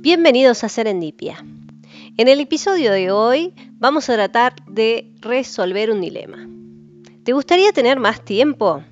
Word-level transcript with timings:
Bienvenidos 0.00 0.62
a 0.62 0.68
Serendipia. 0.68 1.44
En 2.16 2.28
el 2.28 2.38
episodio 2.38 2.92
de 2.92 3.10
hoy 3.10 3.52
vamos 3.80 4.08
a 4.08 4.14
tratar 4.14 4.54
de 4.68 5.12
resolver 5.20 5.90
un 5.90 6.00
dilema. 6.00 6.48
¿Te 7.24 7.32
gustaría 7.32 7.72
tener 7.72 7.98
más 7.98 8.24
tiempo? 8.24 8.84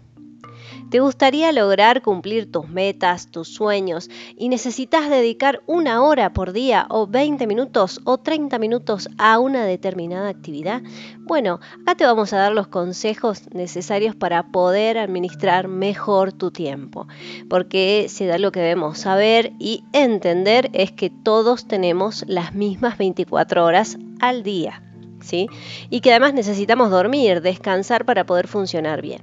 ¿Te 0.90 1.00
gustaría 1.00 1.50
lograr 1.50 2.00
cumplir 2.00 2.52
tus 2.52 2.68
metas, 2.68 3.28
tus 3.28 3.48
sueños 3.48 4.08
y 4.36 4.48
necesitas 4.48 5.10
dedicar 5.10 5.60
una 5.66 6.04
hora 6.04 6.32
por 6.32 6.52
día 6.52 6.86
o 6.90 7.08
20 7.08 7.44
minutos 7.48 8.00
o 8.04 8.18
30 8.18 8.56
minutos 8.60 9.08
a 9.18 9.40
una 9.40 9.64
determinada 9.64 10.28
actividad? 10.28 10.82
Bueno, 11.18 11.58
acá 11.82 11.96
te 11.96 12.06
vamos 12.06 12.32
a 12.32 12.36
dar 12.36 12.52
los 12.52 12.68
consejos 12.68 13.52
necesarios 13.52 14.14
para 14.14 14.52
poder 14.52 14.96
administrar 14.96 15.66
mejor 15.66 16.32
tu 16.32 16.52
tiempo, 16.52 17.08
porque 17.50 18.06
si 18.08 18.24
da 18.24 18.38
lo 18.38 18.52
que 18.52 18.60
debemos 18.60 18.98
saber 18.98 19.54
y 19.58 19.82
entender 19.92 20.70
es 20.72 20.92
que 20.92 21.10
todos 21.10 21.66
tenemos 21.66 22.24
las 22.28 22.54
mismas 22.54 22.96
24 22.96 23.64
horas 23.64 23.98
al 24.20 24.44
día. 24.44 24.82
¿Sí? 25.18 25.48
Y 25.90 26.02
que 26.02 26.10
además 26.10 26.34
necesitamos 26.34 26.90
dormir, 26.90 27.40
descansar 27.40 28.04
para 28.04 28.26
poder 28.26 28.46
funcionar 28.46 29.02
bien. 29.02 29.22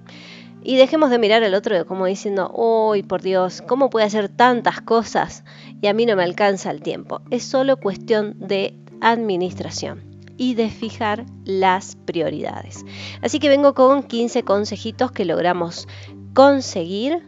Y 0.63 0.77
dejemos 0.77 1.09
de 1.09 1.19
mirar 1.19 1.43
al 1.43 1.53
otro 1.55 1.85
como 1.85 2.05
diciendo, 2.05 2.49
uy, 2.55 3.03
por 3.03 3.21
Dios, 3.21 3.61
¿cómo 3.61 3.89
puede 3.89 4.05
hacer 4.05 4.29
tantas 4.29 4.81
cosas 4.81 5.43
y 5.81 5.87
a 5.87 5.93
mí 5.93 6.05
no 6.05 6.15
me 6.15 6.23
alcanza 6.23 6.71
el 6.71 6.81
tiempo? 6.81 7.21
Es 7.31 7.43
solo 7.43 7.77
cuestión 7.77 8.35
de 8.39 8.73
administración 9.01 10.03
y 10.37 10.55
de 10.55 10.69
fijar 10.69 11.25
las 11.43 11.97
prioridades. 12.05 12.85
Así 13.21 13.39
que 13.39 13.49
vengo 13.49 13.73
con 13.73 14.03
15 14.03 14.43
consejitos 14.43 15.11
que 15.11 15.25
logramos 15.25 15.87
conseguir, 16.33 17.21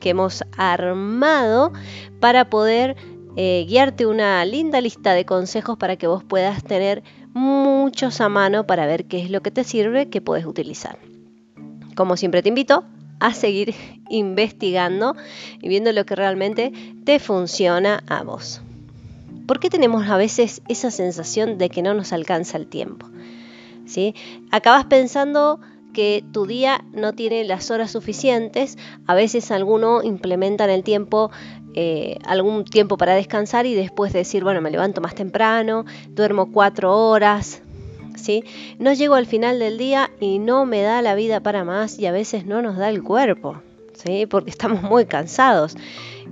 que 0.00 0.10
hemos 0.10 0.44
armado 0.56 1.72
para 2.20 2.50
poder 2.50 2.96
eh, 3.36 3.64
guiarte 3.66 4.06
una 4.06 4.44
linda 4.44 4.80
lista 4.82 5.14
de 5.14 5.24
consejos 5.24 5.78
para 5.78 5.96
que 5.96 6.06
vos 6.06 6.22
puedas 6.22 6.62
tener 6.62 7.02
muchos 7.32 8.20
a 8.20 8.28
mano 8.28 8.66
para 8.66 8.86
ver 8.86 9.06
qué 9.06 9.22
es 9.22 9.30
lo 9.30 9.40
que 9.40 9.50
te 9.50 9.64
sirve 9.64 10.10
que 10.10 10.20
puedes 10.20 10.44
utilizar. 10.44 10.98
Como 11.94 12.16
siempre 12.16 12.42
te 12.42 12.48
invito 12.48 12.84
a 13.20 13.34
seguir 13.34 13.74
investigando 14.08 15.16
y 15.60 15.68
viendo 15.68 15.92
lo 15.92 16.04
que 16.04 16.16
realmente 16.16 16.72
te 17.04 17.18
funciona 17.18 18.02
a 18.08 18.22
vos. 18.22 18.60
¿Por 19.46 19.60
qué 19.60 19.70
tenemos 19.70 20.08
a 20.08 20.16
veces 20.16 20.62
esa 20.68 20.90
sensación 20.90 21.58
de 21.58 21.68
que 21.68 21.82
no 21.82 21.94
nos 21.94 22.12
alcanza 22.12 22.58
el 22.58 22.66
tiempo? 22.66 23.08
¿Sí? 23.86 24.14
Acabas 24.50 24.84
pensando 24.84 25.60
que 25.92 26.24
tu 26.32 26.46
día 26.46 26.84
no 26.92 27.12
tiene 27.12 27.44
las 27.44 27.70
horas 27.70 27.90
suficientes, 27.90 28.78
a 29.06 29.14
veces 29.14 29.50
alguno 29.50 30.02
implementa 30.02 30.64
en 30.64 30.70
el 30.70 30.82
tiempo 30.82 31.30
eh, 31.74 32.18
algún 32.24 32.64
tiempo 32.64 32.96
para 32.96 33.14
descansar 33.14 33.66
y 33.66 33.74
después 33.74 34.12
decir, 34.12 34.44
bueno, 34.44 34.60
me 34.60 34.70
levanto 34.70 35.00
más 35.00 35.14
temprano, 35.14 35.84
duermo 36.10 36.50
cuatro 36.50 36.96
horas, 36.96 37.62
no 38.78 38.92
llego 38.92 39.14
al 39.14 39.26
final 39.26 39.58
del 39.58 39.78
día 39.78 40.10
y 40.20 40.38
no 40.38 40.64
me 40.64 40.82
da 40.82 41.02
la 41.02 41.14
vida 41.14 41.40
para 41.40 41.64
más 41.64 41.98
y 41.98 42.06
a 42.06 42.12
veces 42.12 42.46
no 42.46 42.62
nos 42.62 42.76
da 42.76 42.88
el 42.88 43.02
cuerpo, 43.02 43.62
¿sí? 43.94 44.26
Porque 44.26 44.50
estamos 44.50 44.82
muy 44.82 45.06
cansados 45.06 45.76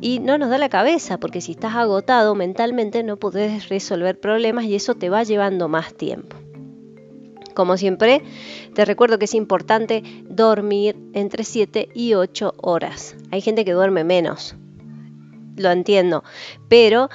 y 0.00 0.18
no 0.18 0.38
nos 0.38 0.50
da 0.50 0.58
la 0.58 0.68
cabeza, 0.68 1.18
porque 1.18 1.40
si 1.40 1.52
estás 1.52 1.74
agotado 1.74 2.34
mentalmente 2.34 3.02
no 3.02 3.16
puedes 3.16 3.68
resolver 3.68 4.18
problemas 4.18 4.64
y 4.64 4.74
eso 4.74 4.94
te 4.94 5.10
va 5.10 5.22
llevando 5.22 5.68
más 5.68 5.94
tiempo. 5.94 6.36
Como 7.54 7.76
siempre, 7.76 8.22
te 8.74 8.84
recuerdo 8.84 9.18
que 9.18 9.24
es 9.24 9.34
importante 9.34 10.02
dormir 10.28 10.96
entre 11.12 11.44
7 11.44 11.88
y 11.94 12.14
8 12.14 12.54
horas. 12.56 13.16
Hay 13.30 13.40
gente 13.40 13.64
que 13.64 13.72
duerme 13.72 14.04
menos, 14.04 14.54
lo 15.56 15.70
entiendo, 15.70 16.24
pero 16.68 17.10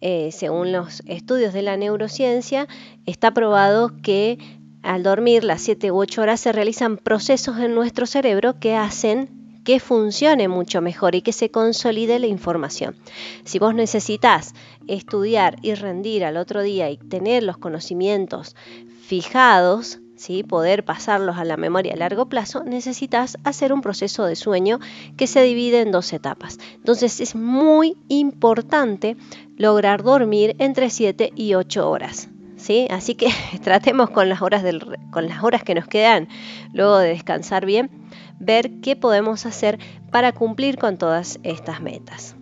eh, 0.00 0.30
según 0.32 0.72
los 0.72 1.02
estudios 1.06 1.52
de 1.52 1.62
la 1.62 1.76
neurociencia, 1.76 2.68
está 3.06 3.32
probado 3.32 3.92
que 4.02 4.38
al 4.82 5.02
dormir 5.02 5.44
las 5.44 5.60
7 5.62 5.92
u 5.92 5.98
8 5.98 6.22
horas 6.22 6.40
se 6.40 6.52
realizan 6.52 6.96
procesos 6.96 7.58
en 7.58 7.74
nuestro 7.74 8.06
cerebro 8.06 8.58
que 8.58 8.74
hacen 8.74 9.28
que 9.64 9.78
funcione 9.78 10.48
mucho 10.48 10.80
mejor 10.80 11.14
y 11.14 11.22
que 11.22 11.32
se 11.32 11.50
consolide 11.50 12.18
la 12.18 12.26
información. 12.26 12.96
Si 13.44 13.58
vos 13.58 13.74
necesitas 13.74 14.54
estudiar 14.88 15.56
y 15.62 15.74
rendir 15.74 16.24
al 16.24 16.38
otro 16.38 16.62
día 16.62 16.90
y 16.90 16.96
tener 16.96 17.42
los 17.42 17.58
conocimientos 17.58 18.56
fijados, 19.02 20.00
poder 20.46 20.84
pasarlos 20.84 21.38
a 21.38 21.44
la 21.44 21.56
memoria 21.56 21.94
a 21.94 21.96
largo 21.96 22.26
plazo, 22.26 22.62
necesitas 22.64 23.38
hacer 23.44 23.72
un 23.72 23.80
proceso 23.80 24.24
de 24.24 24.36
sueño 24.36 24.78
que 25.16 25.26
se 25.26 25.42
divide 25.42 25.80
en 25.80 25.92
dos 25.92 26.12
etapas. 26.12 26.58
Entonces 26.74 27.20
es 27.20 27.34
muy 27.34 27.96
importante 28.08 29.16
lograr 29.56 30.02
dormir 30.02 30.56
entre 30.58 30.90
7 30.90 31.32
y 31.34 31.54
8 31.54 31.88
horas. 31.88 32.28
¿Sí? 32.56 32.86
Así 32.90 33.14
que 33.14 33.30
tratemos 33.62 34.10
con 34.10 34.28
las, 34.28 34.42
horas 34.42 34.62
con 35.10 35.26
las 35.26 35.42
horas 35.42 35.64
que 35.64 35.74
nos 35.74 35.86
quedan 35.86 36.28
luego 36.74 36.98
de 36.98 37.08
descansar 37.08 37.64
bien, 37.64 37.90
ver 38.38 38.80
qué 38.82 38.96
podemos 38.96 39.46
hacer 39.46 39.78
para 40.10 40.32
cumplir 40.32 40.76
con 40.76 40.98
todas 40.98 41.40
estas 41.42 41.80
metas. 41.80 42.36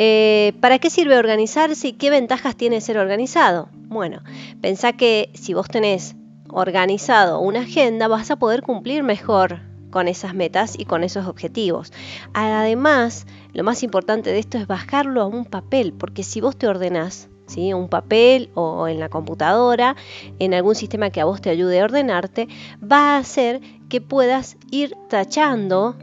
Eh, 0.00 0.52
¿Para 0.60 0.78
qué 0.78 0.90
sirve 0.90 1.18
organizarse 1.18 1.88
y 1.88 1.92
qué 1.92 2.08
ventajas 2.08 2.54
tiene 2.54 2.80
ser 2.80 2.98
organizado? 2.98 3.68
Bueno, 3.88 4.22
pensá 4.60 4.92
que 4.92 5.28
si 5.34 5.54
vos 5.54 5.66
tenés 5.66 6.14
organizado 6.50 7.40
una 7.40 7.62
agenda, 7.62 8.06
vas 8.06 8.30
a 8.30 8.36
poder 8.36 8.62
cumplir 8.62 9.02
mejor 9.02 9.58
con 9.90 10.06
esas 10.06 10.34
metas 10.34 10.78
y 10.78 10.84
con 10.84 11.02
esos 11.02 11.26
objetivos. 11.26 11.92
Además, 12.32 13.26
lo 13.52 13.64
más 13.64 13.82
importante 13.82 14.30
de 14.30 14.38
esto 14.38 14.56
es 14.56 14.68
bajarlo 14.68 15.20
a 15.20 15.26
un 15.26 15.44
papel, 15.44 15.92
porque 15.92 16.22
si 16.22 16.40
vos 16.40 16.56
te 16.56 16.68
ordenás, 16.68 17.28
¿sí? 17.48 17.72
un 17.72 17.88
papel 17.88 18.50
o 18.54 18.86
en 18.86 19.00
la 19.00 19.08
computadora, 19.08 19.96
en 20.38 20.54
algún 20.54 20.76
sistema 20.76 21.10
que 21.10 21.20
a 21.20 21.24
vos 21.24 21.40
te 21.40 21.50
ayude 21.50 21.80
a 21.80 21.84
ordenarte, 21.84 22.46
va 22.80 23.16
a 23.16 23.18
hacer 23.18 23.60
que 23.88 24.00
puedas 24.00 24.58
ir 24.70 24.94
tachando 25.08 25.96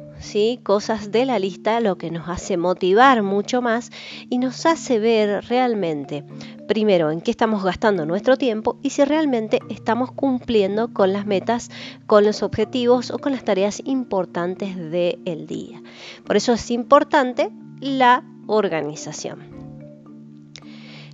cosas 0.64 1.12
de 1.12 1.26
la 1.26 1.40
lista, 1.40 1.80
lo 1.80 1.98
que 1.98 2.12
nos 2.12 2.28
hace 2.28 2.58
motivar 2.58 3.22
mucho 3.22 3.62
más 3.62 3.92
y 4.30 4.38
nos 4.38 4.66
hace 4.66 5.00
ver 5.00 5.46
realmente, 5.46 6.24
primero, 6.68 7.12
en 7.12 7.22
qué 7.22 7.32
estamos 7.32 7.64
gastando 7.64 8.06
nuestro 8.06 8.36
tiempo 8.36 8.78
y 8.82 8.90
si 8.90 9.06
realmente 9.06 9.60
estamos 9.70 10.12
cumpliendo 10.12 10.92
con 10.94 11.14
las 11.14 11.26
metas, 11.26 11.70
con 12.08 12.26
los 12.26 12.44
objetivos 12.44 13.12
o 13.12 13.20
con 13.20 13.32
las 13.32 13.46
tareas 13.46 13.82
importantes 13.86 14.76
del 14.76 15.46
día. 15.48 15.82
Por 16.26 16.36
eso 16.36 16.54
es 16.54 16.72
importante 16.72 17.50
la 17.80 18.24
organización. 18.48 19.40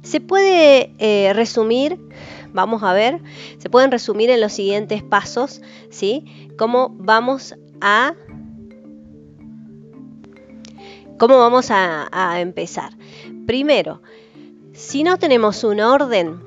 Se 0.02 0.20
puede 0.20 0.94
eh, 0.98 1.32
resumir, 1.34 2.00
vamos 2.54 2.82
a 2.82 2.94
ver, 2.94 3.22
se 3.60 3.70
pueden 3.70 3.92
resumir 3.92 4.30
en 4.30 4.42
los 4.42 4.54
siguientes 4.54 5.04
pasos, 5.04 5.62
¿sí? 5.90 6.50
Cómo 6.58 6.96
vamos 6.98 7.56
a 7.82 8.16
¿Cómo 11.22 11.38
vamos 11.38 11.68
a, 11.70 12.40
empezar? 12.40 12.94
Primero, 13.46 14.02
si 14.74 15.04
no 15.04 15.20
tenemos 15.20 15.64
un 15.64 15.80
orden 15.80 16.42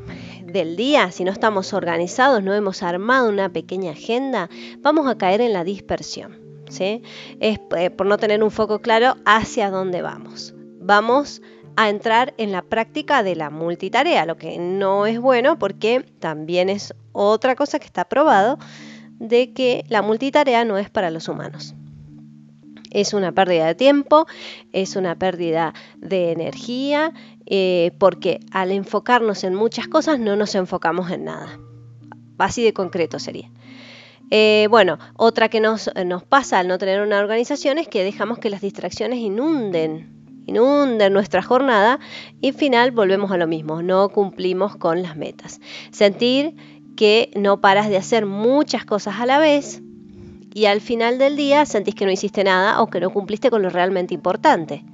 del 0.47 0.75
día, 0.75 1.12
si 1.12 1.23
no 1.23 1.31
estamos 1.31 1.73
organizados, 1.73 2.43
no 2.43 2.53
hemos 2.53 2.83
armado 2.83 3.29
una 3.29 3.53
pequeña 3.53 3.93
agenda, 3.93 4.51
vamos 4.81 5.07
a 5.07 5.17
caer 5.17 5.43
en 5.43 5.53
la 5.53 5.62
dispersión. 5.62 6.41
Es 6.67 7.61
eh, 7.77 7.91
por 7.91 8.07
no 8.09 8.19
tener 8.19 8.43
un 8.43 8.51
foco 8.51 8.81
claro 8.81 9.15
hacia 9.25 9.71
dónde 9.71 10.03
vamos. 10.03 10.55
Vamos 10.81 11.41
a 11.77 11.89
entrar 11.89 12.35
en 12.37 12.51
la 12.51 12.62
práctica 12.62 13.23
de 13.23 13.37
la 13.37 13.51
multitarea, 13.51 14.27
lo 14.27 14.39
que 14.39 14.59
no 14.59 15.06
es 15.06 15.21
bueno 15.21 15.56
porque 15.56 16.05
también 16.19 16.69
es 16.69 16.95
otra 17.12 17.55
cosa 17.55 17.79
que 17.79 17.87
está 17.87 18.06
probado 18.06 18.59
de 19.21 19.53
que 19.53 19.85
la 19.89 20.03
multitarea 20.03 20.65
no 20.65 20.79
es 20.79 20.91
para 20.91 21.12
los 21.12 21.29
humanos. 21.29 21.77
Es 22.94 23.12
una 23.12 23.32
pérdida 23.32 23.67
de 23.67 23.75
tiempo, 23.75 24.26
es 24.73 24.96
una 24.96 25.19
pérdida 25.19 25.75
de 25.99 26.32
energía, 26.32 27.12
eh, 27.44 27.91
porque 27.99 28.41
al 28.52 28.70
enfocarnos 28.70 29.44
en 29.44 29.55
muchas 29.55 29.88
cosas 29.88 30.19
no 30.19 30.37
nos 30.37 30.55
enfocamos 30.55 31.11
en 31.11 31.25
nada. 31.25 31.58
Así 32.38 32.64
de 32.64 32.73
concreto 32.73 33.19
sería. 33.19 33.50
Eh, 34.31 34.69
bueno, 34.70 34.99
otra 35.17 35.49
que 35.49 35.61
nos, 35.61 35.91
nos 36.06 36.25
pasa 36.25 36.58
al 36.58 36.69
no 36.69 36.79
tener 36.79 37.02
una 37.02 37.19
organización 37.20 37.79
es 37.79 37.88
que 37.88 38.02
dejamos 38.02 38.38
que 38.38 38.49
las 38.49 38.62
distracciones 38.62 39.19
inunden, 39.19 40.43
inunden 40.47 41.12
nuestra 41.12 41.43
jornada 41.43 42.00
y 42.40 42.49
al 42.49 42.55
final 42.55 42.90
volvemos 42.90 43.31
a 43.32 43.37
lo 43.37 43.47
mismo, 43.47 43.82
no 43.82 44.08
cumplimos 44.08 44.76
con 44.76 45.02
las 45.02 45.17
metas. 45.17 45.61
Sentir 45.90 46.55
que 46.97 47.31
no 47.37 47.61
paras 47.61 47.88
de 47.88 47.97
hacer 47.97 48.25
muchas 48.25 48.85
cosas 48.85 49.20
a 49.20 49.26
la 49.26 49.38
vez, 49.38 49.82
y 50.55 50.67
al 50.67 50.81
final 50.81 51.19
del 51.19 51.37
día 51.37 51.67
sentís 51.67 51.97
que 51.97 52.06
no 52.06 52.12
hiciste 52.12 52.45
nada 52.45 52.81
o 52.81 52.87
que 52.89 53.01
no 53.01 53.11
cumpliste 53.11 53.51
con 53.51 53.61
lo 53.62 53.69
realmente 53.69 54.15
importante. 54.15 54.85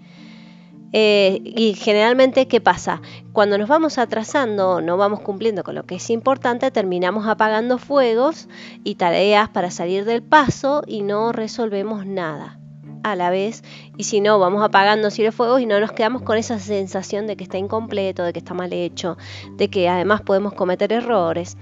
Eh, 0.92 1.40
y 1.44 1.74
generalmente, 1.74 2.48
¿qué 2.48 2.60
pasa? 2.60 3.00
Cuando 3.32 3.58
nos 3.58 3.68
vamos 3.68 3.98
atrasando, 3.98 4.80
no 4.80 4.96
vamos 4.96 5.20
cumpliendo 5.20 5.62
con 5.62 5.76
lo 5.76 5.84
que 5.84 5.96
es 5.96 6.10
importante, 6.10 6.70
terminamos 6.72 7.28
apagando 7.28 7.78
fuegos 7.78 8.48
y 8.82 8.96
tareas 8.96 9.48
para 9.50 9.70
salir 9.70 10.04
del 10.04 10.22
paso 10.22 10.82
y 10.86 11.02
no 11.02 11.30
resolvemos 11.30 12.06
nada. 12.06 12.56
a 13.02 13.16
la 13.16 13.30
vez 13.30 13.64
y 13.96 14.04
si 14.04 14.20
no 14.20 14.38
vamos 14.38 14.62
apagando 14.62 15.08
los 15.08 15.34
fuegos 15.34 15.62
y 15.62 15.66
no 15.66 15.80
nos 15.80 15.92
quedamos 15.92 16.20
con 16.20 16.36
esa 16.36 16.58
sensación 16.58 17.26
de 17.26 17.34
que 17.34 17.44
está 17.44 17.56
incompleto, 17.56 18.24
de 18.24 18.34
que 18.34 18.40
está 18.40 18.52
mal 18.52 18.74
hecho, 18.74 19.16
de 19.56 19.68
que 19.70 19.88
además 19.88 20.20
podemos 20.20 20.52
cometer 20.52 20.92
errores. 20.92 21.56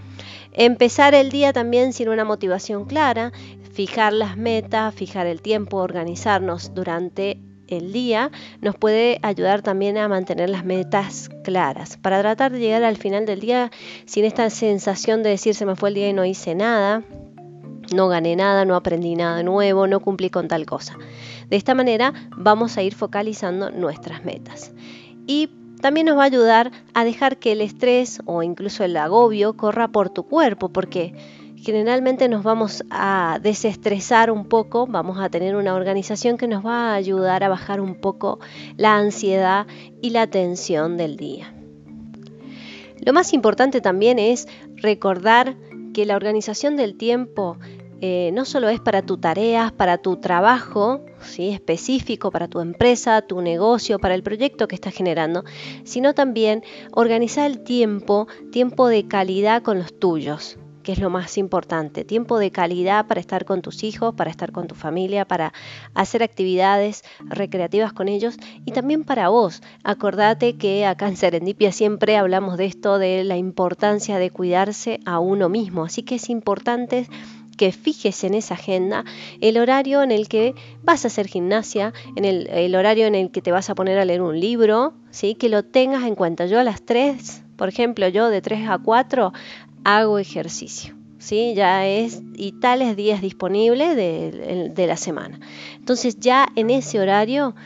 Empezar 0.53 1.15
el 1.15 1.31
día 1.31 1.53
también 1.53 1.93
sin 1.93 2.09
una 2.09 2.25
motivación 2.25 2.87
clara, 2.87 3.31
fijar 3.79 4.13
las 4.13 4.37
metas, 4.37 4.93
fijar 4.93 5.29
el 5.29 5.41
tiempo, 5.41 5.77
organizarnos 5.77 6.75
durante 6.75 7.39
el 7.69 7.93
día 7.93 8.33
nos 8.61 8.75
puede 8.75 9.21
ayudar 9.23 9.63
también 9.63 9.97
a 9.99 10.09
mantener 10.09 10.51
las 10.51 10.65
metas 10.65 11.31
claras, 11.45 11.97
para 11.97 12.21
tratar 12.21 12.51
de 12.51 12.59
llegar 12.59 12.83
al 12.83 12.97
final 12.97 13.25
del 13.25 13.39
día 13.39 13.71
sin 14.05 14.25
esta 14.25 14.51
sensación 14.51 15.23
de 15.23 15.31
decir 15.31 15.55
se 15.55 15.65
me 15.65 15.77
fue 15.77 15.91
el 15.91 15.95
día 15.95 16.09
y 16.09 16.13
no 16.13 16.25
hice 16.25 16.57
nada, 16.57 17.05
no 17.95 18.09
gané 18.09 18.35
nada, 18.35 18.65
no 18.65 18.75
aprendí 18.75 19.15
nada 19.15 19.45
nuevo, 19.45 19.87
no 19.87 20.01
cumplí 20.01 20.29
con 20.29 20.49
tal 20.49 20.67
cosa. 20.67 20.99
De 21.49 21.55
esta 21.55 21.77
manera 21.77 22.13
vamos 22.37 22.79
a 22.79 22.83
ir 22.83 22.97
focalizando 22.97 23.71
nuestras 23.71 24.25
metas. 24.25 24.73
Y 25.29 25.51
también 25.81 26.07
nos 26.07 26.19
va 26.19 26.23
a 26.23 26.27
ayudar 26.27 26.73
a 26.95 27.05
dejar 27.05 27.37
que 27.37 27.53
el 27.53 27.61
estrés 27.61 28.23
o 28.25 28.43
incluso 28.43 28.83
el 28.83 28.97
agobio 28.97 29.57
corra 29.57 29.87
por 29.87 30.11
tu 30.11 30.25
cuerpo, 30.25 30.69
porque 30.71 31.15
generalmente 31.63 32.29
nos 32.29 32.43
vamos 32.43 32.85
a 32.91 33.41
desestresar 33.43 34.31
un 34.31 34.47
poco, 34.47 34.87
vamos 34.87 35.19
a 35.19 35.29
tener 35.29 35.57
una 35.57 35.75
organización 35.75 36.37
que 36.39 36.49
nos 36.49 36.65
va 36.65 36.93
a 36.93 36.95
ayudar 36.95 37.45
a 37.45 37.49
bajar 37.49 37.81
un 37.81 37.95
poco 37.95 38.39
la 38.77 38.97
ansiedad 38.97 39.67
y 40.01 40.11
la 40.11 40.27
tensión 40.27 40.97
del 40.97 41.17
día. 41.17 41.53
Lo 43.01 43.13
más 43.13 43.33
importante 43.33 43.81
también 43.81 44.19
es 44.19 44.49
recordar 44.77 45.57
que 45.95 46.05
la 46.05 46.17
organización 46.17 46.77
del 46.77 46.97
tiempo 46.97 47.57
eh, 48.01 48.31
no 48.33 48.45
solo 48.45 48.69
es 48.69 48.81
para 48.81 49.03
tu 49.03 49.19
tareas, 49.19 49.73
para 49.73 49.99
tu 49.99 50.19
trabajo 50.19 51.01
¿sí? 51.21 51.49
específico, 51.49 52.31
para 52.31 52.47
tu 52.47 52.61
empresa, 52.61 53.23
tu 53.23 53.41
negocio, 53.41 53.99
para 53.99 54.15
el 54.15 54.23
proyecto 54.23 54.69
que 54.69 54.77
estás 54.77 54.95
generando, 54.95 55.45
sino 55.85 56.15
también 56.15 56.63
organizar 56.93 57.51
el 57.51 57.65
tiempo, 57.65 58.29
tiempo 58.53 58.87
de 58.87 59.09
calidad 59.09 59.63
con 59.63 59.79
los 59.79 59.99
tuyos 59.99 60.59
que 60.83 60.93
es 60.93 60.99
lo 60.99 61.11
más 61.11 61.39
importante. 61.39 62.05
Tiempo 62.05 62.39
de 62.39 62.51
calidad 62.51 63.07
para 63.07 63.21
estar 63.21 63.45
con 63.45 63.63
tus 63.63 63.85
hijos, 63.85 64.15
para 64.15 64.31
estar 64.31 64.53
con 64.53 64.67
tu 64.67 64.75
familia, 64.75 65.25
para 65.25 65.53
hacer 65.95 66.23
actividades 66.23 67.05
recreativas 67.21 67.93
con 67.93 68.09
ellos 68.09 68.37
y 68.65 68.73
también 68.73 69.05
para 69.05 69.29
vos. 69.29 69.63
Acordate 69.85 70.57
que 70.57 70.87
acá 70.87 71.09
en 71.09 71.17
Serendipia 71.17 71.73
siempre 71.73 72.17
hablamos 72.17 72.57
de 72.57 72.67
esto, 72.67 72.99
de 72.99 73.25
la 73.25 73.37
importancia 73.37 74.19
de 74.19 74.31
cuidarse 74.31 75.01
a 75.05 75.19
uno 75.19 75.49
mismo. 75.49 75.85
Así 75.85 76.03
que 76.03 76.17
es 76.17 76.31
importante 76.31 77.07
que 77.59 77.73
fijes 77.73 78.25
en 78.25 78.33
esa 78.33 78.55
agenda 78.55 79.05
el 79.43 79.59
horario 79.59 80.03
en 80.03 80.13
el 80.13 80.29
que 80.29 80.55
vas 80.83 81.05
a 81.05 81.09
hacer 81.09 81.27
gimnasia, 81.27 81.93
en 82.17 82.25
el, 82.25 82.75
horario 82.75 83.07
en 83.07 83.15
el 83.15 83.31
que 83.31 83.43
te 83.43 83.53
vas 83.53 83.69
a 83.69 83.75
poner 83.75 83.99
a 83.99 84.07
leer 84.07 84.23
un 84.23 84.41
libro, 84.41 84.95
¿sí? 85.11 85.35
que 85.35 85.51
lo 85.51 85.65
tengas 85.65 86.05
en 86.05 86.15
cuenta. 86.15 86.47
Yo 86.47 86.59
a 86.59 86.65
las 86.65 86.81
3, 86.83 87.43
por 87.57 87.69
ejemplo, 87.69 88.09
yo 88.09 88.31
de 88.31 88.41
3 88.41 88.69
a 88.71 88.79
4 88.79 89.33
hago 89.85 90.19
ejercicio. 90.19 90.95
¿Sí? 91.19 91.55
Ya 91.57 91.85
es 91.87 92.23
y 92.37 92.53
tales 92.53 92.95
días 92.95 93.21
disponibles 93.21 93.97
de, 93.97 94.71
de 94.73 94.87
la 94.87 94.97
semana. 94.97 95.41
Entonces 95.75 96.21
ya 96.21 96.47
en 96.55 96.71
ese 96.71 97.01
horario 97.01 97.57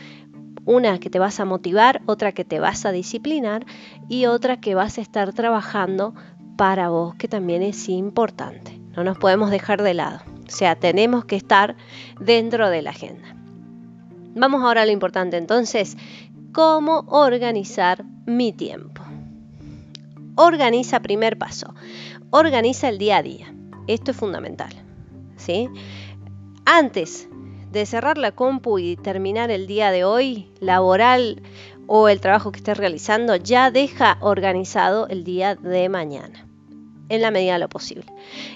una 0.64 0.98
que 0.98 1.10
te 1.10 1.18
vas 1.18 1.40
a 1.40 1.44
motivar, 1.44 2.02
otra 2.06 2.32
que 2.32 2.44
te 2.44 2.60
vas 2.60 2.86
a 2.86 2.92
disciplinar 2.92 3.66
y 4.08 4.26
otra 4.26 4.60
que 4.60 4.74
vas 4.74 4.98
a 4.98 5.00
estar 5.00 5.32
trabajando 5.32 6.14
para 6.56 6.88
vos, 6.88 7.14
que 7.16 7.28
también 7.28 7.62
es 7.62 7.88
importante. 7.88 8.78
No 8.96 9.04
nos 9.04 9.18
podemos 9.18 9.50
dejar 9.50 9.82
de 9.82 9.94
lado. 9.94 10.20
O 10.46 10.50
sea, 10.50 10.76
tenemos 10.76 11.24
que 11.24 11.36
estar 11.36 11.76
dentro 12.20 12.68
de 12.68 12.82
la 12.82 12.90
agenda. 12.90 13.34
Vamos 14.34 14.62
ahora 14.62 14.82
a 14.82 14.86
lo 14.86 14.92
importante 14.92 15.36
entonces, 15.36 15.96
cómo 16.52 17.04
organizar 17.08 18.04
mi 18.26 18.52
tiempo. 18.52 18.91
Organiza 20.36 21.00
primer 21.00 21.38
paso. 21.38 21.74
Organiza 22.30 22.88
el 22.88 22.98
día 22.98 23.18
a 23.18 23.22
día. 23.22 23.54
Esto 23.86 24.12
es 24.12 24.16
fundamental. 24.16 24.72
¿sí? 25.36 25.68
Antes 26.64 27.28
de 27.70 27.86
cerrar 27.86 28.18
la 28.18 28.32
compu 28.32 28.78
y 28.78 28.96
terminar 28.96 29.50
el 29.50 29.66
día 29.66 29.90
de 29.90 30.04
hoy 30.04 30.48
laboral 30.60 31.42
o 31.86 32.08
el 32.08 32.20
trabajo 32.20 32.52
que 32.52 32.58
estés 32.58 32.76
realizando, 32.76 33.36
ya 33.36 33.70
deja 33.70 34.18
organizado 34.20 35.08
el 35.08 35.24
día 35.24 35.56
de 35.56 35.88
mañana, 35.88 36.46
en 37.08 37.22
la 37.22 37.30
medida 37.30 37.54
de 37.54 37.58
lo 37.58 37.68
posible. 37.68 38.06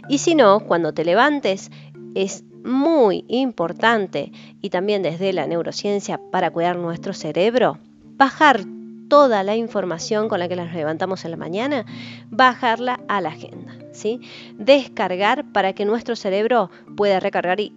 Y 0.08 0.18
si 0.18 0.34
no, 0.34 0.60
cuando 0.60 0.94
te 0.94 1.04
levantes, 1.04 1.70
es 2.14 2.44
muy 2.64 3.24
importante 3.28 4.32
y 4.60 4.70
también 4.70 5.02
desde 5.02 5.32
la 5.32 5.46
neurociencia 5.46 6.20
para 6.30 6.50
cuidar 6.50 6.76
nuestro 6.76 7.12
cerebro, 7.12 7.78
bajar 8.16 8.60
toda 9.08 9.42
la 9.42 9.56
información 9.56 10.28
con 10.28 10.38
la 10.38 10.48
que 10.48 10.56
nos 10.56 10.72
levantamos 10.72 11.24
en 11.24 11.30
la 11.30 11.36
mañana, 11.36 11.84
bajarla 12.30 13.00
a 13.08 13.20
la 13.20 13.30
agenda. 13.30 13.76
¿sí? 13.92 14.20
Descargar 14.54 15.44
para 15.52 15.72
que 15.72 15.84
nuestro 15.84 16.16
cerebro 16.16 16.70
pueda 16.96 17.20
recargar 17.20 17.60
y, 17.60 17.72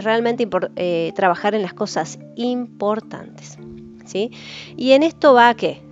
realmente 0.00 0.48
eh, 0.76 1.12
trabajar 1.14 1.54
en 1.54 1.62
las 1.62 1.74
cosas 1.74 2.18
importantes. 2.36 3.58
¿sí? 4.04 4.30
Y 4.76 4.92
en 4.92 5.02
esto 5.02 5.34
va 5.34 5.50
a 5.50 5.54
que 5.54 5.82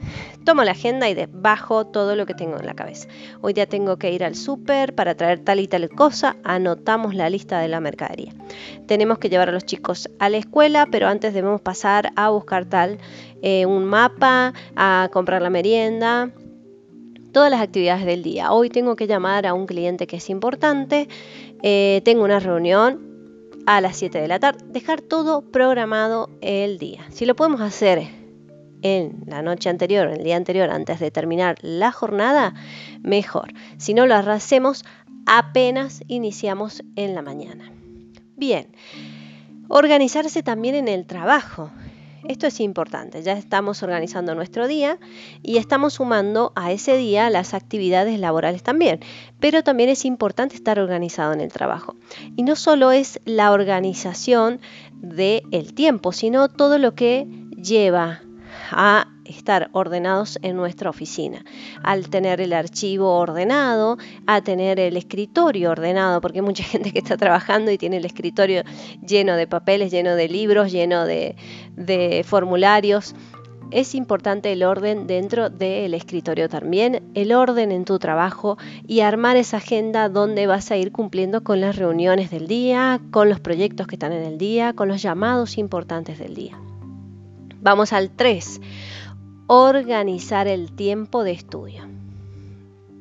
tomo 0.45 0.65
la 0.65 0.73
agenda 0.73 1.09
y 1.09 1.27
bajo 1.31 1.87
todo 1.87 2.17
lo 2.17 2.27
que 2.27 2.35
tengo 2.35 2.59
en 2.59 2.67
la 2.67 2.75
cabeza. 2.75 3.09
Hoy 3.41 3.53
ya 3.55 3.67
tengo 3.67 3.97
que 3.97 4.13
ir 4.13 4.25
al 4.25 4.35
súper 4.35 4.95
para 4.95 5.15
traer 5.15 5.41
tal 5.41 5.61
y 5.61 5.69
tal 5.69 5.89
cosa, 5.91 6.37
anotamos 6.45 7.15
la 7.15 7.31
lista 7.31 7.61
de 7.61 7.69
la 7.69 7.81
mercadería. 7.81 8.33
Tenemos 8.87 9.19
que 9.19 9.29
llevar 9.29 9.49
a 9.49 9.53
los 9.53 9.65
chicos 9.65 10.09
a 10.19 10.29
la 10.29 10.39
escuela, 10.39 10.87
pero 10.91 11.09
antes 11.09 11.35
debemos 11.35 11.61
pasar 11.61 12.13
a 12.17 12.31
buscar 12.31 12.65
tal 12.67 12.99
eh, 13.43 13.67
un 13.67 13.85
mapa, 13.85 14.53
a 14.77 15.09
comprar 15.13 15.43
la 15.43 15.51
merienda, 15.51 16.31
todas 17.33 17.51
las 17.51 17.61
actividades 17.61 18.05
del 18.05 18.23
día. 18.23 18.53
Hoy 18.53 18.71
tengo 18.71 18.97
que 18.97 19.07
llamar 19.07 19.47
a 19.47 19.55
un 19.55 19.67
cliente 19.67 20.07
que 20.07 20.17
es 20.17 20.31
importante, 20.31 21.09
eh, 21.63 22.03
tengo 22.05 22.25
una 22.25 22.41
reunión 22.41 23.11
a 23.67 23.81
las 23.81 23.97
7 23.97 24.21
de 24.21 24.29
la 24.29 24.41
tarde, 24.41 24.65
dejar 24.69 25.01
todo 25.01 25.43
programado 25.43 26.31
el 26.41 26.79
día. 26.79 27.07
Si 27.11 27.27
lo 27.27 27.37
podemos 27.37 27.61
hacer 27.61 28.22
en 28.83 29.25
la 29.27 29.43
noche 29.43 29.71
anterior, 29.71 30.09
el 30.09 30.23
día 30.23 30.37
anterior, 30.37 30.71
antes 30.71 31.01
de 31.01 31.11
terminar 31.11 31.57
la 31.63 31.93
jornada, 31.93 32.55
mejor. 33.03 33.53
Si 33.79 33.95
no 33.95 34.07
lo 34.07 34.15
hacemos 34.15 34.85
apenas 35.27 36.03
iniciamos 36.09 36.83
en 36.97 37.15
la 37.15 37.23
mañana. 37.23 37.71
Bien, 38.37 38.69
organizarse 39.69 40.43
también 40.43 40.75
en 40.75 40.89
el 40.89 41.07
trabajo. 41.07 41.71
Esto 42.29 42.47
es 42.47 42.61
importante, 42.61 43.21
ya 43.23 43.33
estamos 43.33 43.83
organizando 43.83 44.37
nuestro 44.37 44.69
día 44.69 44.99
y 45.43 45.57
estamos 45.57 45.95
sumando 45.95 46.53
a 46.55 46.71
ese 46.71 46.97
día 46.97 47.29
las 47.31 47.53
actividades 47.53 48.21
laborales 48.21 48.63
también, 48.63 49.01
pero 49.41 49.65
también 49.65 49.89
es 49.89 50.05
importante 50.05 50.55
estar 50.55 50.79
organizado 50.79 51.33
en 51.33 51.41
el 51.41 51.53
trabajo. 51.53 51.97
Y 52.37 52.45
no 52.45 52.55
solo 52.55 52.93
es 52.93 53.21
la 53.25 53.51
organización 53.51 54.61
del 54.95 55.75
tiempo, 55.75 56.13
sino 56.13 56.49
todo 56.49 56.79
lo 56.79 56.95
que 56.95 57.27
lleva 57.57 58.23
a 58.73 59.09
estar 59.25 59.71
ordenados 59.73 60.39
en 60.43 60.57
nuestra 60.57 60.91
oficina, 60.91 61.45
al 61.83 62.09
tener 62.09 62.41
el 62.41 62.53
archivo 62.53 63.17
ordenado, 63.17 63.99
a 64.27 64.41
tener 64.41 64.81
el 64.81 64.97
escritorio 64.97 65.71
ordenado, 65.71 66.21
porque 66.21 66.39
hay 66.39 66.45
mucha 66.45 66.65
gente 66.73 66.93
que 66.93 66.99
está 66.99 67.17
trabajando 67.17 67.71
y 67.71 67.79
tiene 67.79 67.99
el 67.99 68.05
escritorio 68.05 68.63
lleno 69.07 69.37
de 69.37 69.47
papeles, 69.47 69.91
lleno 69.91 70.15
de 70.15 70.29
libros, 70.29 70.73
lleno 70.73 71.05
de, 71.05 71.37
de 71.77 72.25
formularios. 72.27 73.15
Es 73.71 73.95
importante 73.95 74.53
el 74.53 74.65
orden 74.65 75.07
dentro 75.07 75.49
del 75.49 75.95
escritorio 75.95 76.51
también, 76.51 77.11
el 77.15 77.33
orden 77.33 77.73
en 77.73 77.87
tu 77.87 77.99
trabajo 77.99 78.59
y 78.87 79.01
armar 79.01 79.39
esa 79.39 79.57
agenda 79.57 80.11
donde 80.11 80.47
vas 80.47 80.71
a 80.71 80.77
ir 80.77 80.93
cumpliendo 80.93 81.43
con 81.43 81.63
las 81.63 81.77
reuniones 81.77 82.31
del 82.31 82.49
día, 82.49 83.01
con 83.11 83.31
los 83.31 83.41
proyectos 83.41 83.87
que 83.87 83.95
están 83.95 84.13
en 84.13 84.25
el 84.25 84.37
día, 84.37 84.75
con 84.75 84.89
los 84.89 85.01
llamados 85.01 85.57
importantes 85.57 86.19
del 86.19 86.35
día. 86.35 86.59
Vamos 87.63 87.93
al 87.93 88.11
3. 88.11 88.61
Organizar 89.47 90.49
el 90.49 90.73
tiempo 90.73 91.23
de 91.23 91.31
estudio. 91.31 91.85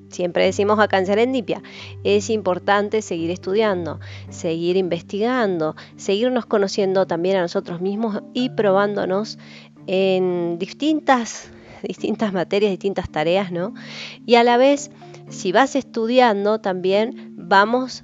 Siempre 0.10 0.46
decimos 0.46 0.78
acá 0.78 1.00
en 1.00 1.08
Serendipia, 1.08 1.64
es 2.04 2.30
importante 2.30 3.02
seguir 3.02 3.32
estudiando, 3.32 4.00
seguir 4.30 4.78
investigando, 4.78 5.76
seguirnos 5.96 6.46
conociendo 6.46 7.08
también 7.08 7.38
a 7.38 7.42
nosotros 7.42 7.82
mismos 7.82 8.22
y 8.34 8.50
probándonos 8.50 9.40
en 9.88 10.60
distintas, 10.60 11.50
distintas 11.82 12.32
materias, 12.32 12.70
distintas 12.70 13.10
tareas, 13.10 13.52
¿no? 13.52 13.74
Y 14.28 14.36
a 14.36 14.44
la 14.44 14.58
vez, 14.58 14.92
si 15.30 15.52
vas 15.52 15.76
estudiando, 15.76 16.60
también 16.60 17.34
vamos 17.36 18.04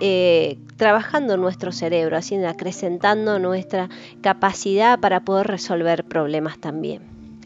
eh, 0.00 0.58
trabajando 0.76 1.36
nuestro 1.36 1.72
cerebro, 1.72 2.16
haciendo, 2.16 2.48
acrecentando 2.48 3.38
nuestra 3.38 3.88
capacidad 4.20 4.98
para 4.98 5.20
poder 5.20 5.46
resolver 5.46 6.04
problemas 6.04 6.58
también. 6.58 7.02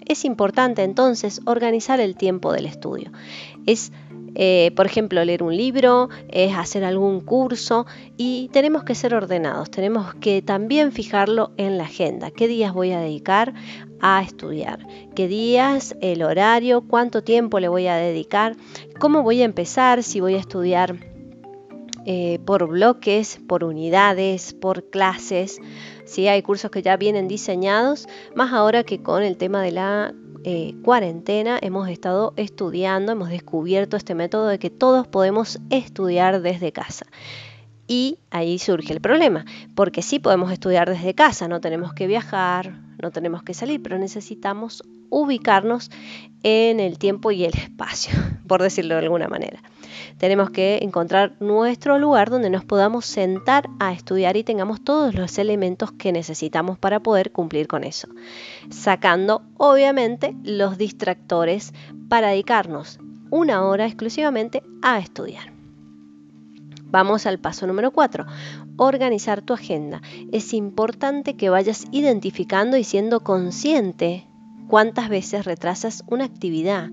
Es 0.07 0.25
importante 0.25 0.85
entonces 0.85 1.41
organizar 1.47 2.01
el 2.01 2.17
tiempo 2.17 2.53
del 2.53 2.67
estudio. 2.67 3.11
Es 3.67 3.91
eh, 4.39 4.71
por 4.77 4.85
ejemplo, 4.85 5.25
leer 5.25 5.43
un 5.43 5.57
libro, 5.57 6.11
es 6.29 6.55
hacer 6.55 6.85
algún 6.85 7.23
curso 7.23 7.87
y 8.19 8.51
tenemos 8.53 8.85
que 8.85 8.95
ser 8.95 9.15
ordenados, 9.15 9.71
tenemos 9.71 10.15
que 10.17 10.43
también 10.43 10.93
fijarlo 10.93 11.53
en 11.57 11.79
la 11.79 11.85
agenda, 11.85 12.31
qué 12.31 12.47
días 12.47 12.75
voy 12.75 12.93
a 12.93 13.01
dedicar 13.01 13.55
a 14.03 14.21
estudiar, 14.21 14.87
qué 15.15 15.27
días, 15.27 15.97
el 16.03 16.23
horario, 16.23 16.83
cuánto 16.83 17.23
tiempo 17.23 17.61
le 17.61 17.69
voy 17.69 17.87
a 17.87 17.97
dedicar, 17.97 18.57
cómo 19.01 19.23
voy 19.23 19.41
a 19.41 19.47
empezar, 19.47 20.03
si 20.03 20.21
voy 20.21 20.35
a 20.35 20.41
estudiar 20.41 21.16
eh, 22.09 22.39
por 22.45 22.69
bloques, 22.69 23.41
por 23.49 23.65
unidades, 23.65 24.55
por 24.55 24.89
clases. 24.91 25.61
si 26.05 26.29
Hay 26.29 26.41
cursos 26.43 26.71
que 26.71 26.81
ya 26.81 26.97
vienen 26.97 27.27
diseñados, 27.27 28.07
más 28.37 28.53
ahora 28.53 28.85
que 28.85 29.03
con 29.03 29.25
el 29.25 29.37
tema 29.37 29.61
de 29.61 29.73
la 29.73 30.15
eh, 30.45 30.77
cuarentena 30.85 31.59
hemos 31.61 31.89
estado 31.89 32.33
estudiando, 32.37 33.11
hemos 33.11 33.29
descubierto 33.29 33.97
este 33.97 34.15
método 34.15 34.47
de 34.47 34.61
que 34.61 34.71
todos 34.71 35.09
podemos 35.09 35.59
estudiar 35.71 36.43
desde 36.43 36.71
casa. 36.71 37.07
Y 37.89 38.19
ahí 38.31 38.61
surge 38.61 38.93
el 38.93 39.01
problema, 39.01 39.45
porque 39.75 40.01
sí 40.01 40.21
podemos 40.21 40.53
estudiar 40.53 40.89
desde 40.89 41.15
casa, 41.15 41.49
no 41.49 41.61
tenemos 41.61 41.93
que 41.93 42.07
viajar, 42.07 42.86
no 43.01 43.11
tenemos 43.11 43.43
que 43.43 43.55
salir, 43.55 43.83
pero 43.83 43.99
necesitamos 43.99 44.83
ubicarnos 45.11 45.91
en 46.43 46.81
el 46.81 46.99
tiempo 46.99 47.31
y 47.31 47.45
el 47.45 47.55
espacio, 47.55 48.15
por 48.47 48.63
decirlo 48.63 48.95
de 48.95 49.03
alguna 49.03 49.29
manera. 49.29 49.63
Tenemos 50.19 50.51
que 50.51 50.79
encontrar 50.83 51.37
nuestro 51.41 51.99
lugar 51.99 52.31
donde 52.31 52.51
nos 52.51 52.65
podamos 52.65 53.07
sentar 53.07 53.69
a 53.79 53.93
estudiar 53.93 54.37
y 54.37 54.45
tengamos 54.45 54.83
todos 54.83 55.15
los 55.15 55.39
elementos 55.39 55.93
que 55.93 56.13
necesitamos 56.13 56.79
para 56.79 57.01
poder 57.01 57.33
cumplir 57.33 57.67
con 57.67 57.85
eso. 57.85 58.09
Sacando, 58.71 59.43
obviamente, 59.57 60.35
los 60.43 60.79
distractores 60.79 61.73
para 62.09 62.29
dedicarnos 62.29 62.99
una 63.31 63.65
hora 63.65 63.87
exclusivamente 63.87 64.63
a 64.83 64.99
estudiar. 64.99 65.56
Vamos 66.89 67.27
al 67.27 67.39
paso 67.39 67.67
número 67.67 67.91
4, 67.91 68.27
organizar 68.77 69.43
tu 69.43 69.53
agenda. 69.53 70.01
Es 70.33 70.55
importante 70.55 71.35
que 71.35 71.51
vayas 71.51 71.87
identificando 71.91 72.77
y 72.77 72.85
siendo 72.85 73.21
consciente 73.21 74.29
cuántas 74.69 75.09
veces 75.09 75.45
retrasas 75.45 76.05
una 76.07 76.25
actividad 76.25 76.91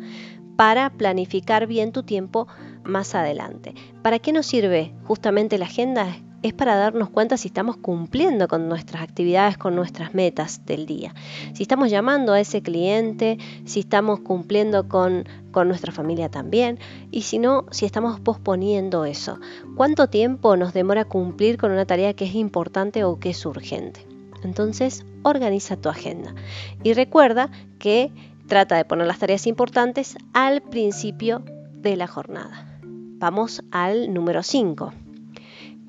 para 0.56 0.90
planificar 0.92 1.68
bien 1.68 1.92
tu 1.92 2.04
tiempo 2.04 2.48
más 2.84 3.16
adelante. 3.16 3.74
¿Para 4.02 4.20
qué 4.20 4.32
nos 4.34 4.46
sirve 4.46 4.94
justamente 5.06 5.58
la 5.58 5.66
agenda? 5.66 6.16
Es 6.44 6.52
para 6.54 6.76
darnos 6.76 7.10
cuenta 7.10 7.38
si 7.38 7.48
estamos 7.48 7.78
cumpliendo 7.78 8.50
con 8.50 8.68
nuestras 8.68 9.02
actividades, 9.02 9.58
con 9.58 9.76
nuestras 9.76 10.14
metas 10.14 10.66
del 10.66 10.86
día. 10.86 11.16
Si 11.54 11.64
estamos 11.64 11.90
llamando 11.90 12.34
a 12.34 12.40
ese 12.42 12.62
cliente, 12.62 13.38
si 13.64 13.80
estamos 13.80 14.20
cumpliendo 14.20 14.90
con, 14.90 15.24
con 15.52 15.70
nuestra 15.70 15.94
familia 15.94 16.28
también, 16.28 16.80
y 17.12 17.22
si 17.22 17.40
no, 17.40 17.66
si 17.72 17.86
estamos 17.86 18.20
posponiendo 18.20 19.06
eso. 19.06 19.40
¿Cuánto 19.78 20.08
tiempo 20.08 20.58
nos 20.58 20.74
demora 20.74 21.06
cumplir 21.06 21.58
con 21.58 21.72
una 21.72 21.86
tarea 21.86 22.14
que 22.14 22.26
es 22.26 22.36
importante 22.36 23.06
o 23.06 23.20
que 23.20 23.30
es 23.30 23.46
urgente? 23.46 24.06
Entonces, 24.44 25.06
organiza 25.24 25.78
tu 25.78 25.88
agenda. 25.88 26.36
Y 26.84 26.92
recuerda 26.92 27.52
que 27.80 28.12
trata 28.48 28.76
de 28.76 28.84
poner 28.84 29.08
las 29.08 29.20
tareas 29.20 29.48
importantes 29.48 30.18
al 30.34 30.62
principio 30.62 31.42
de 31.74 31.96
la 31.96 32.08
jornada. 32.08 32.68
Vamos 32.82 33.64
al 33.72 34.14
número 34.14 34.44
5. 34.44 34.92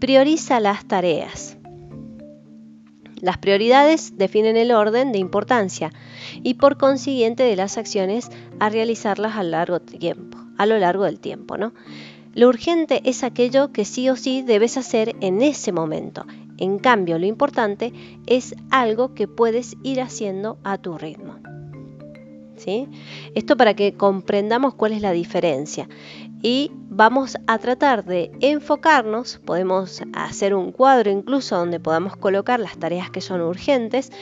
Prioriza 0.01 0.61
las 0.61 0.85
tareas. 0.87 1.57
Las 3.21 3.39
prioridades 3.39 4.19
definen 4.19 4.57
el 4.57 4.73
orden 4.73 5.13
de 5.13 5.19
importancia 5.19 5.93
y 6.43 6.55
por 6.55 6.77
consiguiente 6.77 7.43
de 7.43 7.57
las 7.57 7.79
acciones 7.79 8.31
a 8.61 8.69
realizarlas 8.69 9.37
a, 9.37 9.43
largo 9.43 9.81
tiempo, 9.81 10.39
lo 10.59 10.79
largo 10.79 11.05
del 11.05 11.21
tiempo. 11.21 11.57
¿no? 11.57 11.73
Lo 12.35 12.49
urgente 12.49 13.01
es 13.05 13.25
aquello 13.25 13.73
que 13.73 13.85
sí 13.85 14.11
o 14.11 14.17
sí 14.17 14.43
debes 14.43 14.77
hacer 14.77 15.17
en 15.21 15.41
ese 15.41 15.73
momento. 15.73 16.27
En 16.59 16.79
cambio, 16.79 17.19
lo 17.19 17.27
importante 17.27 17.93
es 18.27 18.55
algo 18.71 19.15
que 19.15 19.27
puedes 19.27 19.77
ir 19.83 20.01
haciendo 20.01 20.59
a 20.65 20.77
tu 20.79 20.99
ritmo. 20.99 21.39
Esto 23.35 23.57
para 23.57 23.75
que 23.75 23.95
comprendamos 23.95 24.75
cuál 24.75 24.93
es 24.93 25.03
la 25.03 25.13
diferencia 25.13 25.89
vamos 26.97 27.37
a 27.49 27.59
tratar 27.59 28.05
de 28.05 28.31
enfocarnos, 28.41 29.41
podemos 29.45 30.03
hacer 30.13 30.55
un 30.55 30.71
cuadro 30.71 31.11
incluso 31.11 31.57
donde 31.57 31.81
podamos 31.81 32.17
colocar 32.17 32.61
las 32.61 32.79
tareas 32.79 33.11
que 33.11 33.21
son 33.21 33.41
urgentes 33.41 34.13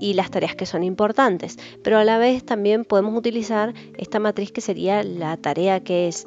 y 0.00 0.12
las 0.14 0.30
tareas 0.30 0.54
que 0.54 0.66
son 0.66 0.82
importantes, 0.82 1.58
pero 1.82 1.98
a 1.98 2.04
la 2.04 2.18
vez 2.18 2.44
también 2.44 2.84
podemos 2.84 3.16
utilizar 3.16 3.72
esta 3.96 4.18
matriz 4.18 4.52
que 4.52 4.60
sería 4.60 5.02
la 5.02 5.36
tarea 5.36 5.80
que 5.80 6.08
es 6.08 6.26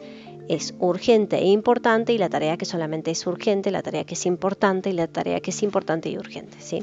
es 0.49 0.75
urgente 0.79 1.37
e 1.37 1.45
importante 1.45 2.11
y 2.11 2.17
la 2.17 2.27
tarea 2.27 2.57
que 2.57 2.65
solamente 2.65 3.11
es 3.11 3.25
urgente, 3.25 3.71
la 3.71 3.81
tarea 3.81 4.03
que 4.03 4.15
es 4.15 4.25
importante 4.25 4.89
y 4.89 4.93
la 4.93 5.07
tarea 5.07 5.39
que 5.39 5.51
es 5.51 5.63
importante 5.63 6.09
y 6.09 6.17
urgente, 6.17 6.57
¿sí? 6.59 6.81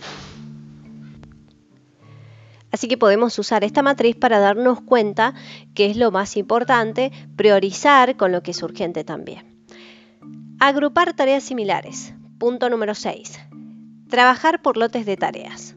Así 2.81 2.89
que 2.89 2.97
podemos 2.97 3.39
usar 3.39 3.63
esta 3.63 3.83
matriz 3.83 4.17
para 4.17 4.39
darnos 4.39 4.81
cuenta 4.81 5.35
que 5.75 5.91
es 5.91 5.99
lo 5.99 6.11
más 6.11 6.39
importante, 6.39 7.13
priorizar 7.37 8.17
con 8.17 8.33
lo 8.33 8.43
que 8.43 8.53
es 8.53 8.63
urgente 8.63 9.05
también. 9.05 9.61
Agrupar 10.59 11.13
tareas 11.13 11.45
similares. 11.45 12.15
Punto 12.39 12.71
número 12.71 12.95
6. 12.95 13.39
Trabajar 14.09 14.63
por 14.63 14.79
lotes 14.79 15.05
de 15.05 15.19
tareas. 15.19 15.77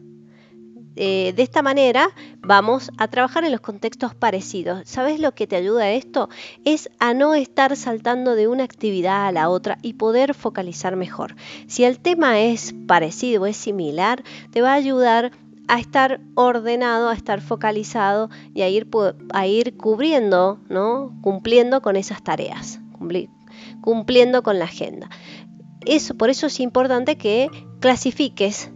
Eh, 0.96 1.34
de 1.36 1.44
esta 1.44 1.62
manera 1.62 2.10
vamos 2.40 2.90
a 2.98 3.10
trabajar 3.10 3.44
en 3.44 3.52
los 3.52 3.60
contextos 3.60 4.16
parecidos. 4.16 4.84
¿Sabes 4.86 5.20
lo 5.20 5.34
que 5.34 5.46
te 5.46 5.58
ayuda 5.58 5.84
a 5.84 5.92
esto? 5.92 6.30
Es 6.64 6.90
a 7.00 7.14
no 7.14 7.36
estar 7.36 7.76
saltando 7.76 8.34
de 8.36 8.48
una 8.48 8.64
actividad 8.64 9.28
a 9.28 9.32
la 9.34 9.50
otra 9.50 9.78
y 9.82 9.96
poder 9.96 10.34
focalizar 10.34 10.96
mejor. 10.96 11.36
Si 11.68 11.84
el 11.84 12.00
tema 12.00 12.40
es 12.40 12.74
parecido, 12.88 13.46
es 13.46 13.58
similar, 13.58 14.24
te 14.52 14.62
va 14.62 14.72
a 14.72 14.76
ayudar 14.76 15.34
a 15.68 15.80
estar 15.80 16.20
ordenado, 16.36 17.10
a 17.10 17.14
estar 17.14 17.42
focalizado 17.42 18.30
y 18.54 18.62
a 18.62 18.70
ir, 18.70 18.88
a 19.34 19.48
ir 19.48 19.78
cubriendo, 19.78 20.60
¿no? 20.70 21.18
cumpliendo 21.22 21.82
con 21.82 21.96
esas 21.96 22.24
tareas, 22.24 22.80
cumpliendo 23.82 24.44
con 24.44 24.60
la 24.60 24.66
agenda. 24.66 25.10
Eso, 25.86 26.16
por 26.16 26.30
eso 26.30 26.48
es 26.48 26.60
importante 26.60 27.18
que 27.18 27.50
clasifiques 27.80 28.72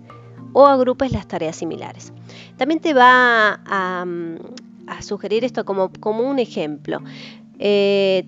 o 0.54 0.68
agrupes 0.68 1.12
las 1.12 1.28
tareas 1.28 1.56
similares. 1.56 2.14
También 2.58 2.80
te 2.80 2.94
va 2.94 3.62
a, 3.66 4.06
sugerir 5.02 5.44
esto 5.44 5.66
como, 5.66 5.92
como 6.00 6.24
un 6.24 6.40
ejemplo. 6.40 7.02
Eh, 7.60 8.28